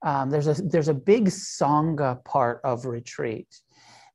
Um, 0.03 0.31
there's 0.31 0.49
a 0.49 0.55
there's 0.63 0.89
a 0.89 0.95
big 0.95 1.27
sangha 1.27 2.23
part 2.25 2.61
of 2.65 2.85
retreat 2.85 3.49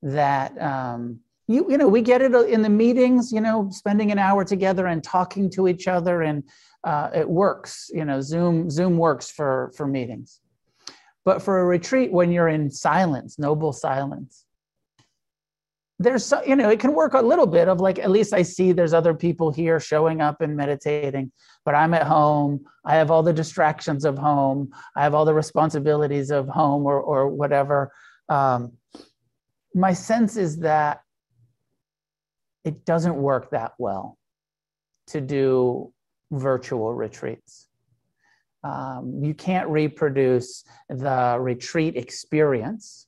that 0.02 0.60
um, 0.60 1.20
you 1.48 1.66
you 1.68 1.78
know 1.78 1.88
we 1.88 2.02
get 2.02 2.22
it 2.22 2.32
in 2.48 2.62
the 2.62 2.68
meetings. 2.68 3.32
You 3.32 3.40
know, 3.40 3.68
spending 3.70 4.12
an 4.12 4.18
hour 4.18 4.44
together 4.44 4.86
and 4.86 5.02
talking 5.02 5.50
to 5.50 5.66
each 5.68 5.88
other, 5.88 6.22
and 6.22 6.44
uh, 6.84 7.10
it 7.14 7.28
works. 7.28 7.90
You 7.92 8.04
know, 8.04 8.20
Zoom 8.20 8.70
Zoom 8.70 8.98
works 8.98 9.30
for 9.30 9.72
for 9.76 9.86
meetings. 9.86 10.40
But 11.24 11.42
for 11.42 11.60
a 11.60 11.64
retreat, 11.64 12.12
when 12.12 12.30
you're 12.32 12.48
in 12.48 12.70
silence, 12.70 13.38
noble 13.38 13.72
silence, 13.72 14.46
there's 16.00 16.24
so, 16.24 16.42
you 16.44 16.56
know 16.56 16.70
it 16.70 16.80
can 16.80 16.94
work 16.94 17.12
a 17.14 17.20
little 17.20 17.46
bit 17.46 17.68
of 17.68 17.80
like 17.80 17.98
at 17.98 18.10
least 18.10 18.32
i 18.32 18.42
see 18.42 18.72
there's 18.72 18.94
other 18.94 19.14
people 19.14 19.52
here 19.52 19.78
showing 19.78 20.20
up 20.20 20.40
and 20.40 20.56
meditating 20.56 21.30
but 21.64 21.74
i'm 21.74 21.94
at 21.94 22.06
home. 22.06 22.64
I 22.84 22.96
have 22.96 23.10
all 23.10 23.22
the 23.22 23.32
distractions 23.32 24.04
of 24.04 24.18
home. 24.18 24.72
I 24.96 25.02
have 25.02 25.14
all 25.14 25.24
the 25.24 25.34
responsibilities 25.34 26.30
of 26.30 26.48
home 26.48 26.86
or 26.86 27.00
or 27.00 27.28
whatever. 27.28 27.92
Um, 28.28 28.72
my 29.74 29.92
sense 29.92 30.36
is 30.36 30.58
that 30.60 31.02
it 32.64 32.84
doesn't 32.84 33.16
work 33.16 33.50
that 33.50 33.72
well 33.78 34.18
to 35.08 35.20
do 35.20 35.92
virtual 36.30 36.94
retreats. 36.94 37.68
Um, 38.62 39.20
you 39.22 39.34
can't 39.34 39.68
reproduce 39.68 40.64
the 40.88 41.36
retreat 41.40 41.96
experience 41.96 43.06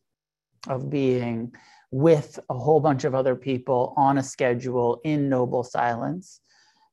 of 0.68 0.90
being 0.90 1.54
with 1.92 2.40
a 2.48 2.54
whole 2.58 2.80
bunch 2.80 3.04
of 3.04 3.14
other 3.14 3.36
people 3.36 3.92
on 3.96 4.18
a 4.18 4.22
schedule 4.22 5.00
in 5.04 5.28
noble 5.28 5.62
silence 5.62 6.40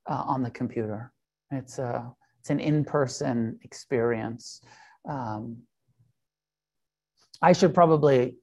uh, 0.08 0.24
on 0.28 0.44
the 0.44 0.52
computer. 0.52 1.12
It's 1.52 1.80
a 1.80 2.12
it's 2.40 2.50
an 2.50 2.60
in-person 2.60 3.60
experience. 3.64 4.62
Um, 5.08 5.64
I 7.42 7.54
should 7.54 7.74
probably 7.74 8.38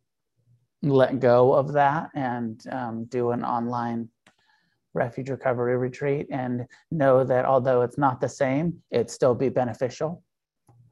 let 0.82 1.20
go 1.20 1.54
of 1.54 1.72
that 1.74 2.10
and 2.14 2.62
um, 2.70 3.04
do 3.04 3.30
an 3.30 3.44
online 3.44 4.08
refuge 4.94 5.30
recovery 5.30 5.76
retreat 5.76 6.26
and 6.30 6.66
know 6.90 7.24
that 7.24 7.44
although 7.44 7.82
it's 7.82 7.98
not 7.98 8.20
the 8.20 8.28
same, 8.28 8.82
it'd 8.90 9.10
still 9.10 9.34
be 9.34 9.48
beneficial. 9.48 10.22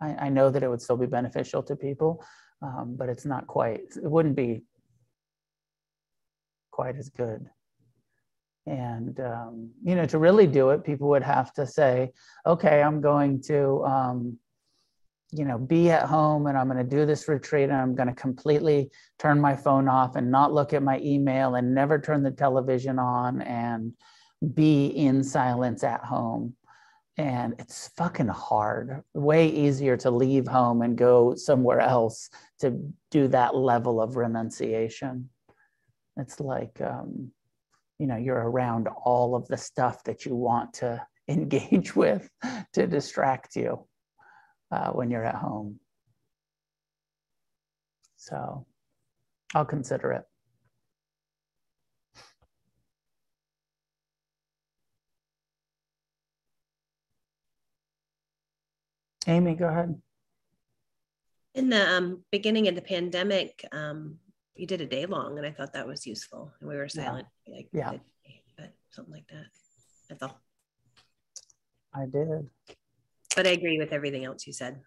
I, 0.00 0.26
I 0.26 0.28
know 0.28 0.50
that 0.50 0.62
it 0.62 0.68
would 0.68 0.82
still 0.82 0.96
be 0.96 1.06
beneficial 1.06 1.62
to 1.62 1.76
people, 1.76 2.24
um, 2.62 2.96
but 2.98 3.08
it's 3.08 3.24
not 3.24 3.46
quite, 3.46 3.96
it 3.96 4.10
wouldn't 4.10 4.36
be 4.36 4.62
quite 6.74 6.96
as 6.96 7.08
good. 7.08 7.48
And, 8.66 9.20
um, 9.20 9.70
you 9.84 9.94
know, 9.94 10.06
to 10.06 10.18
really 10.18 10.48
do 10.48 10.70
it, 10.70 10.82
people 10.82 11.08
would 11.10 11.22
have 11.22 11.52
to 11.54 11.66
say, 11.66 12.10
okay, 12.44 12.82
I'm 12.82 13.00
going 13.00 13.42
to, 13.42 13.84
um, 13.84 14.38
you 15.30 15.44
know, 15.44 15.58
be 15.58 15.90
at 15.90 16.06
home 16.06 16.46
and 16.46 16.58
I'm 16.58 16.68
going 16.68 16.78
to 16.78 16.96
do 16.96 17.06
this 17.06 17.28
retreat 17.28 17.70
and 17.70 17.78
I'm 17.78 17.94
going 17.94 18.08
to 18.08 18.14
completely 18.14 18.90
turn 19.18 19.40
my 19.40 19.54
phone 19.54 19.86
off 19.86 20.16
and 20.16 20.30
not 20.30 20.52
look 20.52 20.72
at 20.72 20.82
my 20.82 20.98
email 21.00 21.54
and 21.54 21.74
never 21.74 22.00
turn 22.00 22.24
the 22.24 22.30
television 22.30 22.98
on 22.98 23.42
and 23.42 23.92
be 24.54 24.86
in 24.86 25.22
silence 25.22 25.84
at 25.84 26.04
home. 26.04 26.56
And 27.16 27.54
it's 27.60 27.88
fucking 27.96 28.28
hard. 28.28 29.02
Way 29.12 29.48
easier 29.48 29.96
to 29.98 30.10
leave 30.10 30.48
home 30.48 30.82
and 30.82 30.98
go 30.98 31.36
somewhere 31.36 31.80
else 31.80 32.30
to 32.60 32.92
do 33.12 33.28
that 33.28 33.54
level 33.54 34.00
of 34.00 34.16
renunciation. 34.16 35.28
It's 36.16 36.40
like, 36.40 36.80
um, 36.80 37.32
you 37.98 38.06
know, 38.06 38.16
you're 38.16 38.50
around 38.50 38.88
all 39.04 39.34
of 39.34 39.46
the 39.48 39.56
stuff 39.56 40.04
that 40.04 40.24
you 40.24 40.34
want 40.34 40.74
to 40.74 41.04
engage 41.28 41.96
with 41.96 42.28
to 42.72 42.86
distract 42.86 43.56
you 43.56 43.86
uh, 44.70 44.90
when 44.90 45.10
you're 45.10 45.24
at 45.24 45.36
home. 45.36 45.80
So 48.16 48.66
I'll 49.54 49.64
consider 49.64 50.12
it. 50.12 50.24
Amy, 59.26 59.54
go 59.54 59.68
ahead. 59.68 60.00
In 61.54 61.70
the 61.70 61.96
um, 61.96 62.24
beginning 62.30 62.68
of 62.68 62.74
the 62.74 62.82
pandemic, 62.82 63.64
um, 63.72 64.18
you 64.54 64.66
did 64.66 64.80
a 64.80 64.86
day 64.86 65.06
long, 65.06 65.36
and 65.38 65.46
I 65.46 65.50
thought 65.50 65.72
that 65.72 65.86
was 65.86 66.06
useful. 66.06 66.52
And 66.60 66.68
we 66.68 66.76
were 66.76 66.88
silent, 66.88 67.26
yeah. 67.46 67.54
like 67.54 67.68
yeah, 67.72 67.92
but 68.56 68.72
something 68.90 69.14
like 69.14 69.26
that. 69.28 69.46
That's 70.08 70.22
all. 70.22 70.40
I 71.94 72.06
did. 72.06 72.48
But 73.36 73.46
I 73.46 73.50
agree 73.50 73.78
with 73.78 73.92
everything 73.92 74.24
else 74.24 74.46
you 74.46 74.52
said. 74.52 74.80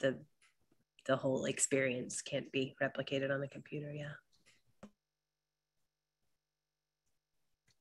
The 0.00 0.18
the 1.06 1.16
whole 1.16 1.46
experience 1.46 2.22
can't 2.22 2.50
be 2.52 2.74
replicated 2.80 3.32
on 3.32 3.40
the 3.40 3.48
computer. 3.48 3.92
Yeah. 3.92 4.12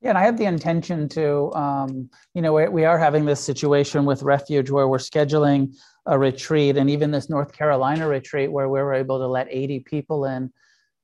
Yeah, 0.02 0.10
and 0.10 0.18
I 0.18 0.24
have 0.24 0.38
the 0.38 0.46
intention 0.46 1.08
to, 1.10 1.54
um, 1.54 2.10
you 2.34 2.42
know, 2.42 2.54
we, 2.54 2.86
are 2.86 2.98
having 2.98 3.26
this 3.26 3.40
situation 3.40 4.04
with 4.04 4.24
Refuge 4.24 4.72
where 4.72 4.88
we're 4.88 4.98
scheduling 4.98 5.76
a 6.08 6.18
retreat, 6.18 6.76
and 6.76 6.90
even 6.90 7.12
this 7.12 7.30
North 7.30 7.54
Carolina 7.54 8.08
retreat 8.08 8.52
where 8.52 8.68
we 8.68 8.80
were 8.80 8.96
able 8.96 9.20
to 9.20 9.28
let 9.28 9.48
80 9.52 9.82
people 9.82 10.26
in. 10.26 10.52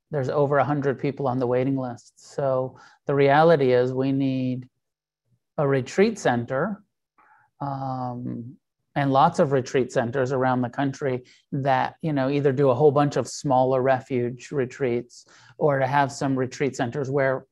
There's 0.10 0.30
over 0.30 0.58
100 0.58 1.00
people 1.00 1.28
on 1.28 1.38
the 1.38 1.46
waiting 1.46 1.78
list. 1.78 2.14
So 2.16 2.80
the 3.06 3.14
reality 3.14 3.72
is, 3.72 3.94
we 3.94 4.12
need 4.12 4.68
a 5.60 5.68
retreat 5.68 6.18
center 6.18 6.82
um, 7.62 8.58
and 8.96 9.14
lots 9.14 9.38
of 9.38 9.52
retreat 9.52 9.92
centers 9.92 10.32
around 10.32 10.62
the 10.62 10.70
country 10.70 11.24
that 11.52 11.96
you 12.02 12.14
know 12.14 12.30
either 12.30 12.52
do 12.52 12.70
a 12.70 12.76
whole 12.76 12.92
bunch 12.92 13.16
of 13.16 13.28
smaller 13.28 13.82
refuge 13.82 14.52
retreats 14.52 15.26
or 15.58 15.80
to 15.80 15.88
have 15.88 16.12
some 16.12 16.36
retreat 16.38 16.76
centers 16.76 17.10
where 17.10 17.46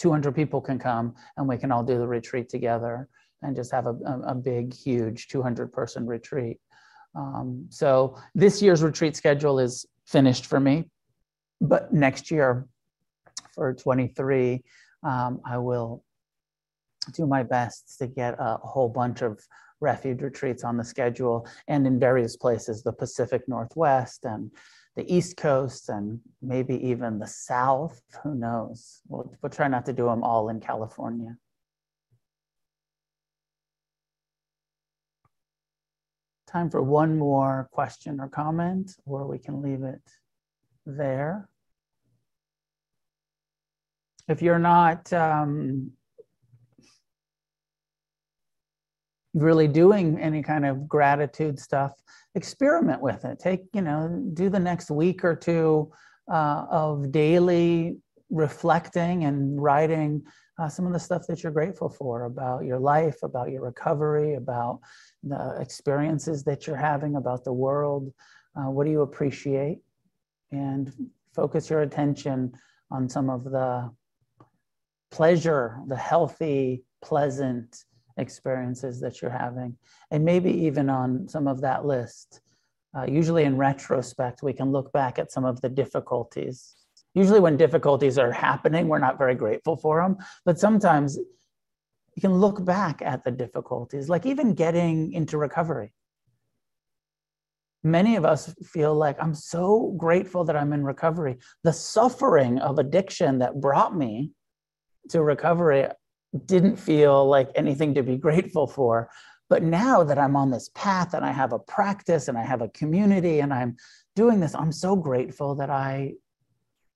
200 0.00 0.34
people 0.34 0.62
can 0.62 0.78
come 0.78 1.14
and 1.36 1.46
we 1.46 1.58
can 1.58 1.70
all 1.70 1.84
do 1.84 1.98
the 1.98 2.06
retreat 2.06 2.48
together 2.48 3.06
and 3.42 3.54
just 3.54 3.70
have 3.70 3.86
a, 3.86 3.94
a, 4.26 4.34
big, 4.34 4.72
huge 4.72 5.28
200 5.28 5.70
person 5.72 6.06
retreat. 6.06 6.58
Um, 7.14 7.66
so 7.68 8.16
this 8.34 8.62
year's 8.62 8.82
retreat 8.82 9.14
schedule 9.14 9.58
is 9.58 9.86
finished 10.06 10.46
for 10.46 10.58
me, 10.58 10.90
but 11.60 11.92
next 11.92 12.30
year 12.30 12.66
for 13.54 13.74
23, 13.74 14.62
um, 15.02 15.40
I 15.44 15.58
will 15.58 16.02
do 17.12 17.26
my 17.26 17.42
best 17.42 17.98
to 17.98 18.06
get 18.06 18.36
a 18.38 18.56
whole 18.62 18.88
bunch 18.88 19.20
of 19.20 19.38
refuge 19.80 20.22
retreats 20.22 20.64
on 20.64 20.76
the 20.76 20.84
schedule 20.84 21.46
and 21.68 21.86
in 21.86 21.98
various 21.98 22.36
places, 22.36 22.82
the 22.82 22.92
Pacific 22.92 23.42
Northwest 23.48 24.24
and 24.24 24.50
the 24.96 25.12
East 25.12 25.36
Coast 25.36 25.88
and 25.88 26.20
maybe 26.42 26.74
even 26.88 27.18
the 27.18 27.26
South. 27.26 28.00
Who 28.22 28.34
knows? 28.34 29.00
We'll, 29.08 29.32
we'll 29.40 29.50
try 29.50 29.68
not 29.68 29.86
to 29.86 29.92
do 29.92 30.06
them 30.06 30.22
all 30.22 30.48
in 30.48 30.60
California. 30.60 31.36
Time 36.48 36.68
for 36.68 36.82
one 36.82 37.16
more 37.16 37.68
question 37.70 38.20
or 38.20 38.28
comment, 38.28 38.96
or 39.06 39.26
we 39.28 39.38
can 39.38 39.62
leave 39.62 39.84
it 39.84 40.02
there. 40.84 41.48
If 44.26 44.42
you're 44.42 44.58
not 44.58 45.12
um, 45.12 45.92
really 49.34 49.68
doing 49.68 50.18
any 50.18 50.42
kind 50.42 50.66
of 50.66 50.88
gratitude 50.88 51.58
stuff, 51.58 51.92
experiment 52.34 53.00
with 53.00 53.24
it. 53.24 53.38
Take, 53.38 53.62
you 53.72 53.82
know, 53.82 54.22
do 54.34 54.48
the 54.48 54.58
next 54.58 54.90
week 54.90 55.24
or 55.24 55.36
two 55.36 55.90
uh, 56.30 56.66
of 56.70 57.12
daily 57.12 57.96
reflecting 58.30 59.24
and 59.24 59.60
writing 59.60 60.22
uh, 60.60 60.68
some 60.68 60.86
of 60.86 60.92
the 60.92 60.98
stuff 61.00 61.22
that 61.26 61.42
you're 61.42 61.52
grateful 61.52 61.88
for 61.88 62.24
about 62.24 62.64
your 62.64 62.78
life, 62.78 63.16
about 63.22 63.50
your 63.50 63.62
recovery, 63.62 64.34
about 64.34 64.80
the 65.22 65.56
experiences 65.58 66.44
that 66.44 66.66
you're 66.66 66.76
having, 66.76 67.16
about 67.16 67.44
the 67.44 67.52
world. 67.52 68.12
Uh, 68.56 68.70
what 68.70 68.84
do 68.84 68.90
you 68.90 69.02
appreciate? 69.02 69.78
And 70.52 70.92
focus 71.34 71.70
your 71.70 71.82
attention 71.82 72.52
on 72.90 73.08
some 73.08 73.30
of 73.30 73.44
the 73.44 73.90
pleasure, 75.10 75.78
the 75.86 75.96
healthy, 75.96 76.82
pleasant, 77.02 77.84
experiences 78.20 79.00
that 79.00 79.20
you're 79.20 79.30
having, 79.30 79.76
and 80.10 80.24
maybe 80.24 80.52
even 80.66 80.88
on 80.88 81.28
some 81.28 81.48
of 81.48 81.60
that 81.62 81.84
list. 81.84 82.40
Uh, 82.96 83.04
usually, 83.04 83.44
in 83.44 83.56
retrospect, 83.56 84.42
we 84.42 84.52
can 84.52 84.70
look 84.72 84.92
back 84.92 85.18
at 85.18 85.32
some 85.32 85.44
of 85.44 85.60
the 85.60 85.68
difficulties. 85.68 86.74
Usually, 87.14 87.40
when 87.40 87.56
difficulties 87.56 88.18
are 88.18 88.32
happening, 88.32 88.88
we're 88.88 88.98
not 88.98 89.18
very 89.18 89.34
grateful 89.34 89.76
for 89.76 90.00
them, 90.00 90.16
but 90.44 90.58
sometimes 90.58 91.18
you 92.16 92.20
can 92.20 92.34
look 92.34 92.64
back 92.64 93.00
at 93.02 93.24
the 93.24 93.30
difficulties, 93.30 94.08
like 94.08 94.26
even 94.26 94.54
getting 94.54 95.12
into 95.12 95.38
recovery. 95.38 95.92
Many 97.82 98.16
of 98.16 98.24
us 98.24 98.52
feel 98.62 98.94
like 98.94 99.16
I'm 99.22 99.34
so 99.34 99.94
grateful 99.96 100.44
that 100.44 100.56
I'm 100.56 100.72
in 100.72 100.84
recovery. 100.84 101.38
The 101.64 101.72
suffering 101.72 102.58
of 102.58 102.78
addiction 102.78 103.38
that 103.38 103.60
brought 103.60 103.96
me 103.96 104.32
to 105.08 105.22
recovery, 105.22 105.86
didn't 106.46 106.76
feel 106.76 107.26
like 107.26 107.50
anything 107.54 107.94
to 107.94 108.02
be 108.02 108.16
grateful 108.16 108.66
for. 108.66 109.10
But 109.48 109.64
now 109.64 110.04
that 110.04 110.18
I'm 110.18 110.36
on 110.36 110.50
this 110.50 110.70
path 110.74 111.12
and 111.14 111.24
I 111.24 111.32
have 111.32 111.52
a 111.52 111.58
practice 111.58 112.28
and 112.28 112.38
I 112.38 112.44
have 112.44 112.62
a 112.62 112.68
community 112.68 113.40
and 113.40 113.52
I'm 113.52 113.76
doing 114.14 114.38
this, 114.38 114.54
I'm 114.54 114.70
so 114.70 114.94
grateful 114.94 115.56
that 115.56 115.70
I 115.70 116.14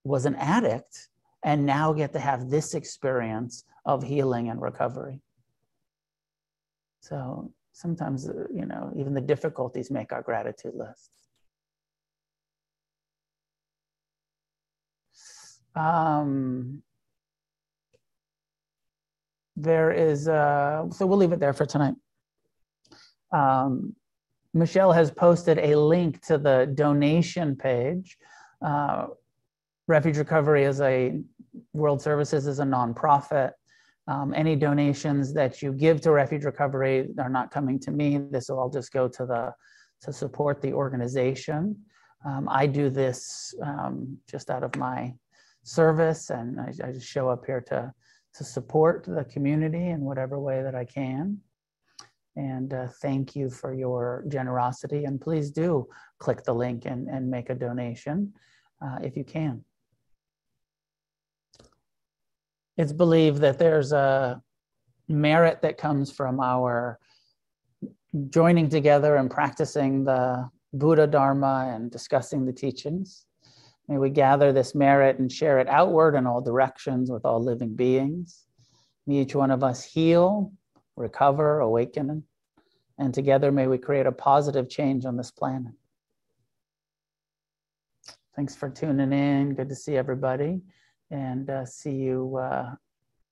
was 0.05 0.25
an 0.25 0.37
addict 0.37 1.09
and 1.43 1.67
now 1.67 1.93
get 1.93 2.13
to 2.13 2.21
have 2.21 2.51
this 2.51 2.75
experience 2.75 3.65
of 3.85 4.03
healing 4.03 4.51
and 4.51 4.63
recovery. 4.63 5.21
So 7.01 7.53
sometimes, 7.73 8.29
uh, 8.29 8.47
you 8.53 8.67
know, 8.67 8.93
even 8.97 9.15
the 9.15 9.21
difficulties 9.21 9.91
make 9.91 10.13
our 10.13 10.23
gratitude 10.23 10.75
list. 10.75 11.11
Um, 15.75 16.83
there 19.57 19.91
is, 19.93 20.29
uh, 20.29 20.89
so 20.91 21.07
we'll 21.07 21.19
leave 21.19 21.33
it 21.33 21.41
there 21.41 21.53
for 21.53 21.67
tonight. 21.67 21.95
Um, 23.33 23.95
Michelle 24.53 24.93
has 24.93 25.11
posted 25.11 25.59
a 25.59 25.75
link 25.77 26.25
to 26.27 26.39
the 26.39 26.71
donation 26.75 27.57
page. 27.57 28.17
Uh, 28.65 29.07
Refuge 29.89 30.17
Recovery 30.17 30.65
is 30.65 30.81
a 30.81 31.21
World 31.73 32.01
Services 32.01 32.47
is 32.47 32.61
a 32.61 32.65
nonprofit. 32.65 33.53
Um, 34.07 34.35
any 34.35 34.55
donations 34.55 35.33
that 35.35 35.63
you 35.63 35.73
give 35.73 36.01
to 36.03 36.13
Refuge 36.13 36.45
Recovery 36.45 37.09
are 37.19 37.29
not 37.29 37.51
coming 37.51 37.79
to 37.81 37.91
me. 37.91 38.19
This 38.31 38.49
will 38.49 38.59
all 38.59 38.71
just 38.71 38.93
go 38.93 39.09
to 39.09 39.27
the 39.27 39.53
to 40.03 40.13
support 40.13 40.61
the 40.61 40.73
organization. 40.73 41.77
Um, 42.27 42.49
I 42.51 42.67
do 42.67 42.91
this 42.91 43.55
um, 43.63 44.19
just 44.29 44.51
out 44.51 44.63
of 44.63 44.77
my 44.77 45.15
service, 45.63 46.31
and 46.31 46.61
I, 46.61 46.73
I, 46.85 46.93
just 46.93 47.07
show 47.07 47.29
up 47.29 47.47
here 47.47 47.63
to 47.69 47.93
to 48.35 48.45
support 48.45 49.05
the 49.07 49.25
community 49.25 49.89
in 49.89 50.01
whatever 50.01 50.39
way 50.39 50.63
that 50.63 50.75
I 50.75 50.85
can. 50.85 51.39
And 52.37 52.75
uh, 52.75 52.89
thank 53.01 53.37
you 53.37 53.49
for 53.49 53.73
your 53.73 54.25
generosity. 54.29 55.05
And 55.05 55.21
please 55.21 55.51
do 55.51 55.87
click 56.19 56.43
the 56.43 56.55
link 56.55 56.85
and, 56.85 57.09
and 57.09 57.31
make 57.31 57.49
a 57.49 57.55
donation 57.55 58.33
uh, 58.85 58.99
if 59.03 59.17
you 59.17 59.25
can. 59.25 59.65
It's 62.77 62.93
believed 62.93 63.39
that 63.43 63.59
there's 63.59 63.93
a 63.93 64.43
merit 65.09 65.63
that 65.63 65.79
comes 65.79 66.11
from 66.11 66.41
our 66.41 66.99
joining 68.31 68.69
together 68.69 69.17
and 69.17 69.31
practicing 69.31 70.05
the 70.05 70.49
Buddha 70.73 71.07
Dharma 71.07 71.73
and 71.73 71.91
discussing 71.91 72.45
the 72.45 72.53
teachings. 72.53 73.27
May 73.89 73.99
we 73.99 74.11
gather 74.11 74.53
this 74.53 74.75
merit 74.75 75.19
and 75.19 75.31
share 75.31 75.59
it 75.59 75.69
outward 75.69 76.15
in 76.15 76.27
all 76.27 76.41
directions 76.41 77.11
with 77.11 77.25
all 77.25 77.43
living 77.43 77.75
beings. 77.75 78.45
May 79.07 79.17
each 79.17 79.35
one 79.35 79.51
of 79.51 79.63
us 79.63 79.85
heal, 79.85 80.53
recover, 80.97 81.61
awaken, 81.61 82.25
and 82.99 83.13
together 83.13 83.53
may 83.53 83.67
we 83.67 83.79
create 83.79 84.07
a 84.07 84.13
positive 84.13 84.71
change 84.71 85.05
on 85.05 85.17
this 85.17 85.31
planet. 85.31 85.73
Thanks 88.37 88.55
for 88.57 88.69
tuning 88.69 89.13
in. 89.13 89.55
Good 89.55 89.69
to 89.69 89.77
see 89.77 89.97
everybody 89.97 90.61
and 91.11 91.49
uh, 91.51 91.67
see 91.67 91.93
you 91.93 92.37
uh, 92.37 92.75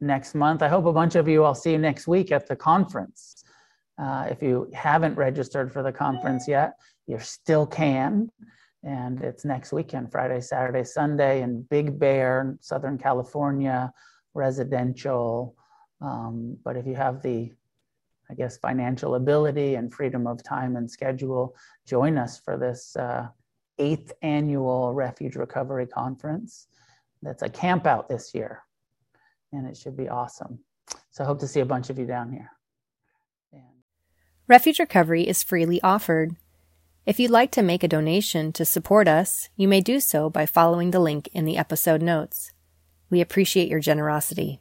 next 0.01 0.35
month. 0.35 0.63
I 0.63 0.69
hope 0.69 0.85
a 0.85 0.93
bunch 0.93 1.15
of 1.15 1.27
you, 1.29 1.45
I'll 1.45 1.55
see 1.55 1.73
you 1.73 1.79
next 1.79 2.07
week 2.07 2.31
at 2.31 2.47
the 2.47 2.57
conference. 2.57 3.43
Uh, 3.99 4.27
if 4.31 4.43
you 4.43 4.71
haven't 4.75 5.17
registered 5.17 5.73
for 5.73 5.83
the 5.83 5.93
conference 5.93 6.47
yet, 6.47 6.75
you 7.07 7.19
still 7.19 7.67
can. 7.67 8.31
And 8.85 9.23
it's 9.23 9.45
next 9.45 9.73
weekend, 9.73 10.11
Friday, 10.11 10.41
Saturday, 10.41 10.85
Sunday 10.85 11.43
in 11.43 11.63
Big 11.63 11.99
Bear, 11.99 12.57
Southern 12.61 12.99
California, 12.99 13.93
residential. 14.35 15.55
Um, 16.01 16.57
but 16.65 16.77
if 16.77 16.87
you 16.87 16.97
have 16.97 17.23
the, 17.23 17.53
I 18.29 18.35
guess, 18.35 18.57
financial 18.57 19.15
ability 19.15 19.77
and 19.77 19.93
freedom 19.93 20.27
of 20.27 20.43
time 20.43 20.75
and 20.77 20.91
schedule, 20.91 21.55
join 21.87 22.19
us 22.19 22.41
for 22.41 22.57
this 22.57 22.97
uh, 22.97 23.29
eighth 23.79 24.13
annual 24.23 24.93
Refuge 24.93 25.37
Recovery 25.37 25.87
Conference. 25.87 26.67
That's 27.23 27.43
a 27.43 27.49
camp 27.49 27.87
out 27.87 28.09
this 28.09 28.35
year, 28.35 28.65
and 29.53 29.67
it 29.67 29.77
should 29.77 29.97
be 29.97 30.09
awesome. 30.09 30.59
So 31.11 31.23
I 31.23 31.27
hope 31.27 31.39
to 31.41 31.47
see 31.47 31.61
a 31.61 31.67
bunch 31.67 31.89
of 31.89 31.99
you 32.01 32.07
down 32.07 32.33
here. 32.33 32.51
And 33.53 33.63
Refuge 34.49 34.81
Recovery 34.81 35.29
is 35.29 35.45
freely 35.45 35.81
offered. 35.83 36.35
If 37.05 37.19
you'd 37.19 37.33
like 37.33 37.51
to 37.53 37.63
make 37.63 37.83
a 37.83 37.89
donation 37.89 38.53
to 38.53 38.65
support 38.65 39.09
us, 39.09 39.49
you 39.57 39.67
may 39.67 39.81
do 39.81 39.99
so 39.99 40.31
by 40.31 40.47
following 40.47 40.93
the 40.93 41.01
link 41.01 41.29
in 41.33 41.45
the 41.45 41.59
episode 41.59 42.01
notes. 42.01 42.53
We 43.11 43.21
appreciate 43.21 43.69
your 43.69 43.81
generosity. 43.81 44.61